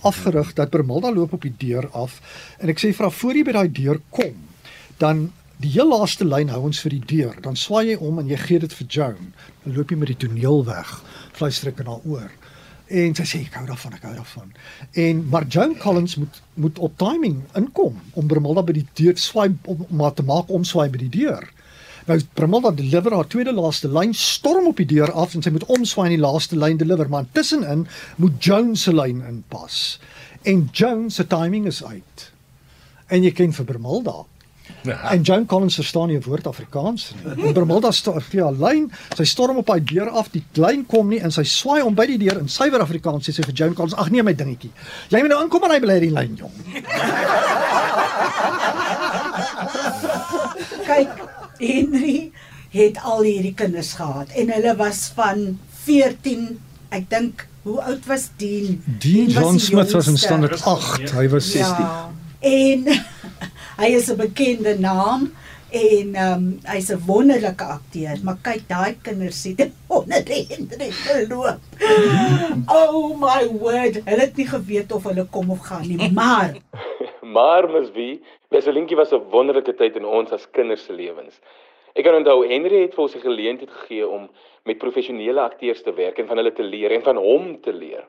afgerig 0.06 0.54
dat 0.58 0.70
Bermilda 0.70 1.12
loop 1.12 1.32
op 1.32 1.42
die 1.42 1.54
deur 1.58 1.88
af 1.96 2.20
en 2.58 2.70
ek 2.72 2.80
sê 2.82 2.92
vra 2.96 3.10
voor 3.10 3.38
jy 3.38 3.44
by 3.48 3.56
daai 3.56 3.72
deur 3.72 4.00
kom 4.14 4.36
dan 4.98 5.28
die 5.62 5.70
heel 5.74 5.90
laaste 5.90 6.26
lyn 6.26 6.52
hou 6.54 6.64
ons 6.68 6.80
vir 6.84 6.94
die 6.94 7.04
deur. 7.12 7.38
Dan 7.42 7.56
swaai 7.58 7.92
jy 7.92 7.96
om 8.04 8.20
en 8.20 8.28
jy 8.30 8.38
gee 8.44 8.62
dit 8.62 8.74
vir 8.80 8.90
Joan. 8.94 9.32
Dan 9.64 9.74
loop 9.74 9.90
jy 9.90 9.98
met 9.98 10.12
die 10.12 10.20
toneel 10.26 10.62
weg 10.68 10.92
fluister 11.38 11.72
ek 11.72 11.82
in 11.82 11.90
haar 11.90 12.06
oor. 12.06 12.30
En 12.88 13.14
sy 13.18 13.26
sê 13.28 13.40
ek 13.44 13.58
hou 13.58 13.66
daarvan 13.68 13.96
ek 13.98 14.06
hou 14.06 14.14
daarvan. 14.16 14.52
En 15.02 15.24
maar 15.32 15.46
Joan 15.50 15.74
Collins 15.82 16.16
moet 16.22 16.42
moet 16.58 16.78
op 16.82 16.94
timing 16.98 17.42
inkom 17.58 17.98
om 18.18 18.30
Bermilda 18.30 18.64
by 18.66 18.78
die 18.78 18.86
deur 18.98 19.18
swaai 19.20 19.50
om, 19.70 19.84
om 19.88 20.02
haar 20.02 20.14
te 20.14 20.26
maak 20.26 20.50
omswaai 20.50 20.88
by 20.94 21.02
die 21.04 21.14
deur 21.20 21.46
Nou 22.08 22.16
Brimmelda 22.34 22.70
deliver 22.72 23.12
haar 23.12 23.26
tweede 23.28 23.52
laaste 23.52 23.88
lyn 23.92 24.14
storm 24.16 24.70
op 24.70 24.78
die 24.80 24.86
deur 24.88 25.10
af 25.12 25.34
en 25.36 25.44
sy 25.44 25.52
moet 25.52 25.66
omswaai 25.68 26.06
in 26.08 26.14
die 26.16 26.22
laaste 26.24 26.56
lyn 26.56 26.80
deliver 26.80 27.10
maar 27.12 27.28
tussenin 27.36 27.84
moet 28.16 28.40
Jones 28.44 28.86
se 28.86 28.94
lyn 28.96 29.20
inpas. 29.28 29.98
En 30.48 30.68
Jones 30.72 31.20
se 31.20 31.26
timing 31.28 31.66
is 31.68 31.82
uit. 31.84 32.30
En 33.12 33.24
jy 33.24 33.32
ken 33.36 33.52
vir 33.52 33.68
Brimmelda. 33.68 34.24
Ja. 34.84 34.96
En 35.12 35.22
Joan 35.22 35.46
Collins 35.48 35.74
verstaan 35.74 36.08
nie 36.08 36.16
'n 36.16 36.22
woord 36.24 36.46
Afrikaans 36.46 37.12
nie. 37.12 37.92
Staan 37.92 38.22
vir 38.22 38.42
haar 38.44 38.52
lyn, 38.52 38.92
sy 39.16 39.24
storm 39.24 39.56
op 39.56 39.68
haar 39.68 39.84
deur 39.84 40.08
af, 40.08 40.30
die 40.30 40.44
lyn 40.52 40.86
kom 40.86 41.08
nie 41.08 41.20
en 41.20 41.32
sy 41.32 41.42
swaai 41.42 41.82
om 41.82 41.94
by 41.94 42.06
die 42.06 42.18
deur 42.18 42.38
in 42.38 42.48
suiwer 42.48 42.80
Afrikaans 42.80 43.28
sê 43.28 43.32
sy 43.32 43.42
vir 43.42 43.54
Joan 43.54 43.74
Collins: 43.74 43.94
"Ag 43.94 44.10
nee 44.10 44.22
my 44.22 44.34
dingetjie. 44.34 44.70
Jy 45.08 45.20
moet 45.20 45.28
nou 45.28 45.42
inkom 45.44 45.64
en 45.64 45.70
hy 45.70 45.80
bly 45.80 46.00
die 46.00 46.10
lyn 46.10 46.36
jong." 46.36 46.52
Kyk 50.86 51.37
Henry 51.58 52.30
het 52.70 52.98
al 53.02 53.22
hierdie 53.26 53.54
kinders 53.54 53.94
gehad 53.98 54.32
en 54.36 54.52
hulle 54.52 54.74
was 54.76 55.08
van 55.16 55.58
14, 55.84 56.58
ek 56.94 57.08
dink, 57.10 57.46
hoe 57.62 57.80
oud 57.80 58.06
was 58.06 58.28
Dean? 58.36 58.78
Dean, 58.84 59.26
Dean 59.28 59.28
John 59.28 59.58
Smith 59.58 59.92
was 59.92 60.08
in 60.08 60.16
standaard 60.16 60.62
8. 60.62 61.12
Hy 61.16 61.28
was 61.28 61.50
16. 61.52 61.84
Ja. 61.84 62.10
En 62.40 62.86
hy 63.82 63.92
is 63.96 64.08
'n 64.10 64.16
bekende 64.16 64.78
naam 64.78 65.30
en 65.70 66.14
ehm 66.14 66.32
um, 66.32 66.44
hy's 66.64 66.88
'n 66.90 67.02
wonderlike 67.06 67.64
akteur, 67.64 68.16
maar 68.22 68.38
kyk 68.42 68.62
daai 68.68 68.96
kinders 69.02 69.40
sien 69.40 69.72
onder 69.98 70.24
die 70.24 70.46
Hendrik 70.48 70.92
verloop. 70.92 71.60
Oh 72.80 73.16
my 73.16 73.44
word, 73.48 74.00
hulle 74.04 74.20
het 74.20 74.36
nie 74.36 74.48
geweet 74.48 74.92
of 74.92 75.04
hulle 75.04 75.24
kom 75.24 75.50
of 75.50 75.60
gaan 75.60 75.86
nie, 75.88 76.12
maar 76.12 76.56
maar 77.22 77.68
mens 77.68 77.90
wie, 77.92 78.20
Weselinkie 78.50 78.96
was 78.96 79.12
'n 79.12 79.30
wonderlike 79.30 79.74
tyd 79.76 79.96
in 79.96 80.04
ons 80.04 80.32
as 80.32 80.50
kinders 80.50 80.84
se 80.84 80.92
lewens. 80.92 81.40
Ek 81.94 82.04
kan 82.04 82.14
onthou 82.14 82.46
Henry 82.48 82.82
het 82.82 82.94
vir 82.94 83.02
ons 83.02 83.12
die 83.12 83.20
geleentheid 83.20 83.70
gegee 83.70 84.08
om 84.08 84.28
met 84.64 84.78
professionele 84.78 85.40
akteurs 85.40 85.82
te 85.82 85.92
werk 85.92 86.18
en 86.18 86.26
van 86.26 86.36
hulle 86.36 86.52
te 86.52 86.62
leer 86.62 86.92
en 86.92 87.02
van 87.02 87.16
hom 87.16 87.60
te 87.60 87.72
leer. 87.72 88.04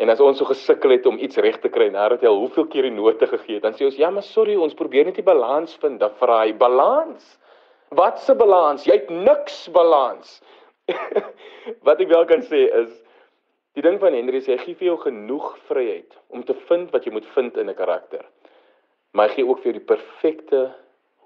En 0.00 0.08
as 0.08 0.20
ons 0.20 0.38
so 0.38 0.44
gesukkel 0.48 0.90
het 0.90 1.06
om 1.06 1.18
iets 1.18 1.36
reg 1.36 1.58
te 1.60 1.68
kry 1.68 1.88
nadat 1.92 2.20
hy 2.20 2.28
al 2.28 2.40
hoeveel 2.40 2.66
keer 2.72 2.88
die 2.88 2.94
note 2.94 3.26
gegee 3.26 3.58
het, 3.58 3.62
dan 3.62 3.76
sê 3.76 3.84
ons 3.84 3.96
ja, 4.00 4.10
maar 4.10 4.24
sorry, 4.24 4.56
ons 4.56 4.74
probeer 4.74 5.04
net 5.04 5.20
die 5.20 5.26
balans 5.26 5.76
vind. 5.82 6.00
Dan 6.00 6.16
vra 6.20 6.40
hy 6.44 6.52
balans. 6.56 7.38
Wat 7.90 8.20
se 8.24 8.34
balans? 8.34 8.86
Jy 8.88 8.96
het 9.00 9.10
niks 9.10 9.68
balans. 9.74 10.40
wat 11.86 12.00
ek 12.00 12.08
wel 12.08 12.24
kan 12.26 12.42
sê 12.48 12.66
is 12.82 12.92
die 13.78 13.84
ding 13.84 14.00
van 14.02 14.16
Henry 14.16 14.40
sê 14.40 14.56
hy 14.56 14.64
gee 14.64 14.78
vir 14.80 14.90
jou 14.90 14.98
genoeg 15.04 15.52
vryheid 15.68 16.16
om 16.34 16.42
te 16.44 16.56
vind 16.68 16.90
wat 16.94 17.04
jy 17.06 17.12
moet 17.14 17.28
vind 17.36 17.60
in 17.60 17.70
'n 17.70 17.78
karakter. 17.78 18.24
Maar 19.12 19.28
hy 19.28 19.34
gee 19.40 19.46
ook 19.46 19.62
vir 19.62 19.72
jou 19.72 19.78
die 19.78 19.86
perfekte 19.96 20.58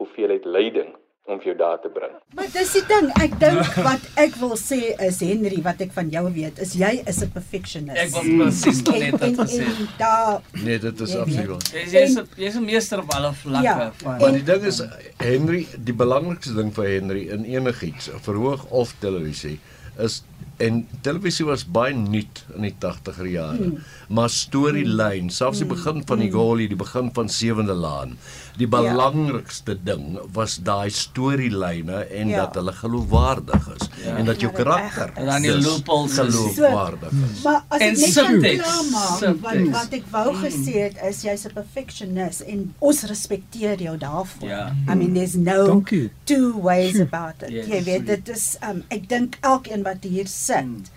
hoeveelheid 0.00 0.44
leiding 0.48 0.94
om 1.24 1.38
vir 1.40 1.50
jou 1.50 1.56
daar 1.56 1.78
te 1.80 1.88
bring. 1.88 2.12
Maar 2.36 2.48
dis 2.52 2.72
die 2.76 2.82
ding, 2.88 3.06
ek 3.24 3.36
dink 3.40 3.76
wat 3.86 4.02
ek 4.20 4.34
wil 4.40 4.52
sê 4.60 4.78
is 5.06 5.20
Henry 5.24 5.60
wat 5.64 5.80
ek 5.84 5.92
van 5.96 6.10
jou 6.12 6.24
weet, 6.32 6.60
is 6.64 6.74
jy 6.76 6.90
is 7.08 7.22
'n 7.24 7.30
perfectionist. 7.32 7.96
Ek 7.96 8.10
wil 8.12 8.44
presies 8.44 8.82
net 8.88 9.16
dit 9.20 9.38
gesê. 9.40 9.64
Daar 10.00 10.42
Nee, 10.52 10.78
dit 10.78 11.00
is 11.00 11.16
absoluut. 11.16 11.64
Jy's 11.72 12.18
jy's 12.36 12.56
'n 12.56 12.64
meester 12.64 13.00
op 13.00 13.12
alle 13.16 13.32
vlakke 13.32 13.64
Ja, 13.64 13.92
van 14.02 14.18
Maar 14.20 14.32
die 14.32 14.42
ding 14.42 14.62
is 14.64 14.82
Henry, 15.16 15.66
die 15.76 15.94
belangrikste 15.94 16.54
ding 16.54 16.72
vir 16.74 16.84
Henry 16.84 17.28
in 17.28 17.44
enigiets, 17.44 18.10
verhoog 18.20 18.64
of 18.70 18.94
televisie, 19.00 19.60
is 19.98 20.22
en 20.56 20.86
televisie 21.02 21.46
was 21.46 21.64
baie 21.64 21.94
nuut 21.94 22.44
in 22.54 22.68
die 22.68 22.74
80er 22.82 23.28
jare. 23.30 23.68
Mm. 23.68 23.78
Maar 24.14 24.30
storielyn, 24.30 25.30
selfs 25.30 25.62
die 25.62 25.68
begin 25.68 26.02
van 26.06 26.22
die 26.22 26.30
Goli, 26.30 26.68
die 26.68 26.78
begin 26.78 27.10
van 27.14 27.28
Sewende 27.28 27.74
Laan. 27.74 28.18
Die 28.58 28.68
belangrikste 28.70 29.74
ja. 29.74 29.94
ding 29.94 30.18
was 30.32 30.60
daai 30.62 30.90
storielyne 30.90 32.04
en 32.04 32.28
Ja. 32.28 32.36
ja. 32.36 32.44
dat 32.44 32.54
hulle 32.54 32.72
geloofwaardig 32.72 33.68
is 33.74 33.88
ja. 34.04 34.16
en 34.16 34.24
dat 34.24 34.40
jou 34.40 34.52
Ja, 34.52 34.62
karakter 34.62 35.10
En 35.14 35.26
dan 35.26 35.42
die 35.42 35.60
loopholes 35.60 36.14
geloofwaardig 36.14 37.10
is. 37.10 37.42
Maar 37.42 37.64
as 37.68 37.80
ek 37.80 37.96
net 37.98 38.14
kan 38.14 38.40
klaarmaak 38.40 39.42
wat 39.42 39.72
wat 39.74 39.96
ek 39.98 40.06
wou 40.10 40.34
gesê 40.38 40.74
het 40.86 41.00
is 41.08 41.22
jy's 41.26 41.46
'n 41.46 41.54
perfectionist 41.54 42.40
en 42.40 42.74
ons 42.78 43.02
respekteer 43.02 43.82
jou 43.82 43.96
daarvoor. 43.98 44.48
Ja. 44.48 44.72
I 44.88 44.94
mean 44.94 45.14
there's 45.14 45.34
no 45.34 45.82
two 46.24 46.60
ways 46.60 47.00
about 47.00 47.42
it. 47.42 47.50
Yes. 47.50 47.66
Jy 47.66 47.82
weet 47.82 48.06
dit 48.06 48.28
is 48.28 48.56
um, 48.68 48.82
ek 48.88 49.08
dink 49.08 49.38
elkeen 49.40 49.82
wat 49.82 50.02
hier 50.02 50.26
sit. 50.46 50.92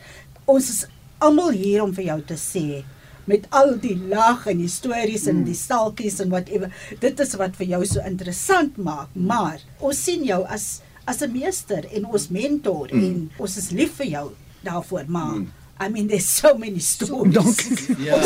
Ons 0.45 0.69
is 0.73 0.85
almal 1.23 1.55
hier 1.55 1.83
om 1.83 1.93
vir 1.97 2.11
jou 2.11 2.21
te 2.33 2.37
sê 2.39 2.83
met 3.27 3.43
al 3.51 3.75
die 3.83 3.97
lag 4.07 4.45
en 4.47 4.61
die 4.61 4.71
stories 4.71 5.27
en 5.27 5.43
die 5.47 5.57
staaltjies 5.57 6.21
en 6.23 6.31
whatever. 6.31 6.71
Dit 7.03 7.19
is 7.19 7.35
wat 7.39 7.57
vir 7.59 7.73
jou 7.73 7.81
so 7.85 8.03
interessant 8.07 8.77
maak, 8.79 9.11
maar 9.13 9.59
ons 9.83 10.03
sien 10.07 10.23
jou 10.27 10.43
as 10.47 10.81
as 11.07 11.21
'n 11.23 11.31
meester 11.31 11.85
en 11.95 12.05
ons 12.05 12.29
mentor 12.29 12.87
mm. 12.91 13.03
en 13.03 13.31
ons 13.39 13.57
is 13.57 13.71
lief 13.71 13.95
vir 13.95 14.07
jou 14.07 14.27
daarvoor, 14.63 15.05
maar 15.07 15.39
mm. 15.39 15.47
I 15.79 15.89
mean 15.89 16.07
there's 16.07 16.27
so 16.27 16.57
many 16.57 16.79
stories. 16.79 17.33
Dankie. 17.33 17.95
Ja. 18.07 18.17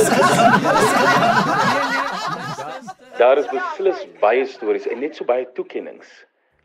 Daar 3.18 3.38
is 3.38 3.46
beslis 3.52 4.08
baie 4.20 4.46
stories 4.46 4.88
en 4.88 5.00
net 5.00 5.16
so 5.16 5.26
baie 5.26 5.46
toekennings. 5.54 6.08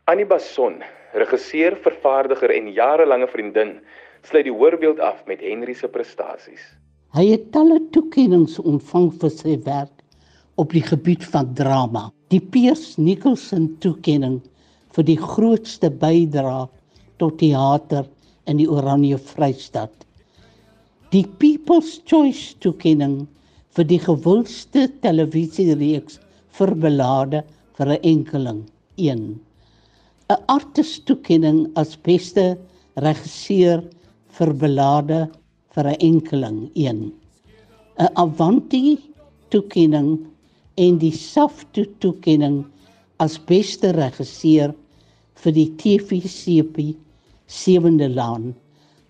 Annie 0.07 0.25
Basson, 0.25 0.81
regisseur, 1.13 1.77
vervaardiger 1.83 2.49
en 2.55 2.71
jarelange 2.73 3.27
vriendin, 3.27 3.79
sluit 4.23 4.45
die 4.47 4.53
hoorbeeld 4.53 4.99
af 4.99 5.23
met 5.27 5.41
Henry 5.41 5.73
se 5.73 5.87
prestasies. 5.87 6.63
Hy 7.15 7.25
het 7.31 7.51
talle 7.51 7.79
toekennings 7.95 8.57
ontvang 8.59 9.11
vir 9.21 9.31
sy 9.33 9.55
werk 9.65 10.03
op 10.57 10.73
die 10.73 10.83
gebied 10.83 11.23
van 11.31 11.53
drama. 11.57 12.07
Die 12.33 12.41
Piers 12.41 12.97
Nicholson 12.97 13.69
toekenning 13.83 14.41
vir 14.95 15.05
die 15.07 15.17
grootste 15.21 15.89
bydrae 15.89 16.67
tot 17.21 17.37
teater 17.39 18.07
in 18.47 18.59
die 18.61 18.67
Oranje 18.69 19.17
Vrystaat. 19.17 19.93
Die 21.13 21.25
People's 21.39 21.97
Choice 22.09 22.55
toekenning 22.63 23.27
vir 23.77 23.87
die 23.87 23.99
gewildste 24.01 24.87
televisiereeks 25.03 26.17
vir 26.57 26.73
belade 26.85 27.43
vir 27.77 27.87
'n 27.93 28.01
enkeling 28.03 28.61
1. 28.97 29.39
'n 30.29 30.43
Artist 30.47 31.05
toekenning 31.05 31.71
as 31.75 31.95
beste 31.95 32.57
regisseur 33.05 33.83
vir 34.37 34.53
belade 34.53 35.19
vir 35.75 35.87
'n 35.91 36.01
enkeling 36.09 36.59
1. 36.75 36.99
'n 38.05 38.09
Avanti 38.23 38.97
toekenning 39.49 40.09
en 40.77 40.97
die 41.01 41.11
Safto 41.11 41.85
toekenning 42.03 42.57
as 43.25 43.37
beste 43.51 43.91
regisseur 43.97 44.75
vir 45.41 45.53
die 45.53 45.69
TV-seepie 45.81 46.95
Sewende 47.47 48.09
Laan 48.09 48.53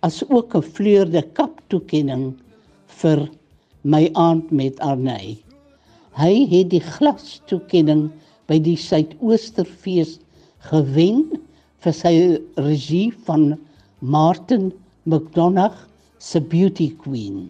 as 0.07 0.23
ook 0.29 0.55
'n 0.55 0.69
Fleur 0.75 1.05
de 1.05 1.23
Cap 1.33 1.61
toekenning 1.69 2.25
vir 3.01 3.27
My 3.83 4.09
aand 4.13 4.51
met 4.51 4.79
Arney. 4.79 5.37
Hy 6.17 6.33
het 6.51 6.69
die 6.69 6.81
glas 6.81 7.41
toekenning 7.47 8.09
by 8.47 8.59
die 8.59 8.75
Suidoosterfees 8.75 10.19
gewen 10.71 11.39
vir 11.83 11.93
sy 11.93 12.13
regie 12.57 13.11
van 13.27 13.57
Martin 13.99 14.71
McDonagh 15.07 15.77
se 16.19 16.41
Beauty 16.41 16.89
Queen. 16.99 17.47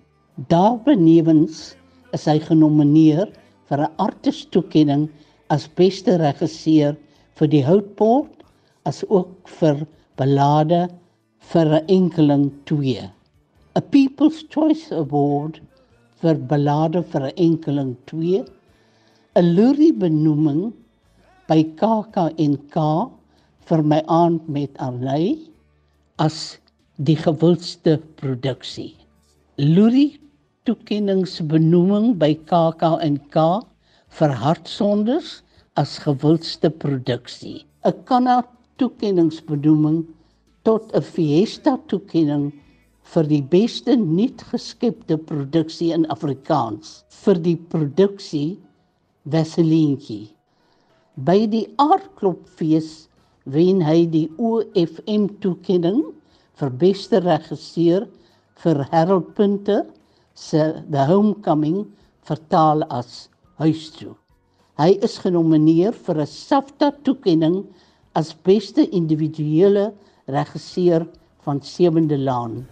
Daarbenewens 0.54 1.74
is 2.14 2.26
hy 2.30 2.38
genomineer 2.46 3.32
vir 3.70 3.82
'n 3.82 3.96
artist 4.04 4.52
toekenning 4.54 5.08
as 5.56 5.66
beste 5.80 6.20
regisseur 6.22 6.94
vir 7.40 7.50
die 7.54 7.64
Houtport 7.66 8.46
as 8.86 9.02
ook 9.10 9.50
vir 9.60 9.82
Ballade 10.22 10.84
vir 11.54 11.66
'n 11.80 11.90
enkeling 11.98 12.46
2. 12.70 13.10
'n 13.76 13.90
People's 13.96 14.44
Choice 14.54 14.92
Award 14.92 15.60
vir 16.22 16.36
Ballade 16.54 17.02
vir 17.02 17.26
'n 17.32 17.38
enkeling 17.48 17.98
2. 18.06 18.46
'n 19.36 19.50
Lurie 19.58 19.98
benoeming 20.06 20.74
by 21.50 21.64
KAK&K 21.82 22.86
vir 23.66 23.84
my 23.84 24.02
aand 24.22 24.48
met 24.48 24.78
Arley 24.78 25.40
as 26.20 26.60
die 26.98 27.16
gewildste 27.16 28.00
produksie. 28.18 28.96
Lurie 29.62 30.18
toekenningsbenoeming 30.66 32.16
by 32.18 32.34
KAK&K 32.50 33.44
vir 34.18 34.34
Hartsonders 34.42 35.44
as 35.78 36.00
gewildste 36.02 36.72
produksie. 36.74 37.66
'n 37.86 37.94
Kanna 38.10 38.42
toekenningsbenoeming 38.82 40.08
tot 40.66 40.90
'n 40.96 41.06
Fiesta 41.06 41.78
toekenning 41.88 42.52
vir 43.14 43.24
die 43.30 43.42
beste 43.42 43.96
nuut 43.96 44.42
geskepte 44.52 45.18
produksie 45.18 45.94
in 45.94 46.10
Afrikaans 46.10 47.06
vir 47.24 47.36
die 47.36 47.56
produksie 47.56 48.58
Wesselientjie. 49.24 50.34
By 51.16 51.46
die 51.46 51.68
Aardklopfees 51.78 53.08
wen 53.46 53.82
hy 53.86 54.06
die 54.06 54.30
OFM 54.38 55.30
toekenning 55.40 56.17
vir 56.58 56.72
beste 56.84 57.22
regisseur 57.22 58.08
vir 58.64 58.84
Harold 58.92 59.34
Punter 59.36 59.84
se 60.34 60.84
The 60.90 61.06
Homecoming 61.10 61.86
vertaal 62.28 62.84
as 62.90 63.28
Huis 63.62 63.90
toe. 63.94 64.16
Hy 64.78 64.98
is 65.02 65.18
genomineer 65.22 65.94
vir 66.06 66.22
'n 66.22 66.28
SAFTA 66.28 66.92
toekenning 67.04 67.66
as 68.16 68.34
beste 68.34 68.86
individuele 68.92 69.94
regisseur 70.28 71.08
van 71.46 71.62
Sewende 71.62 72.18
Laan. 72.18 72.66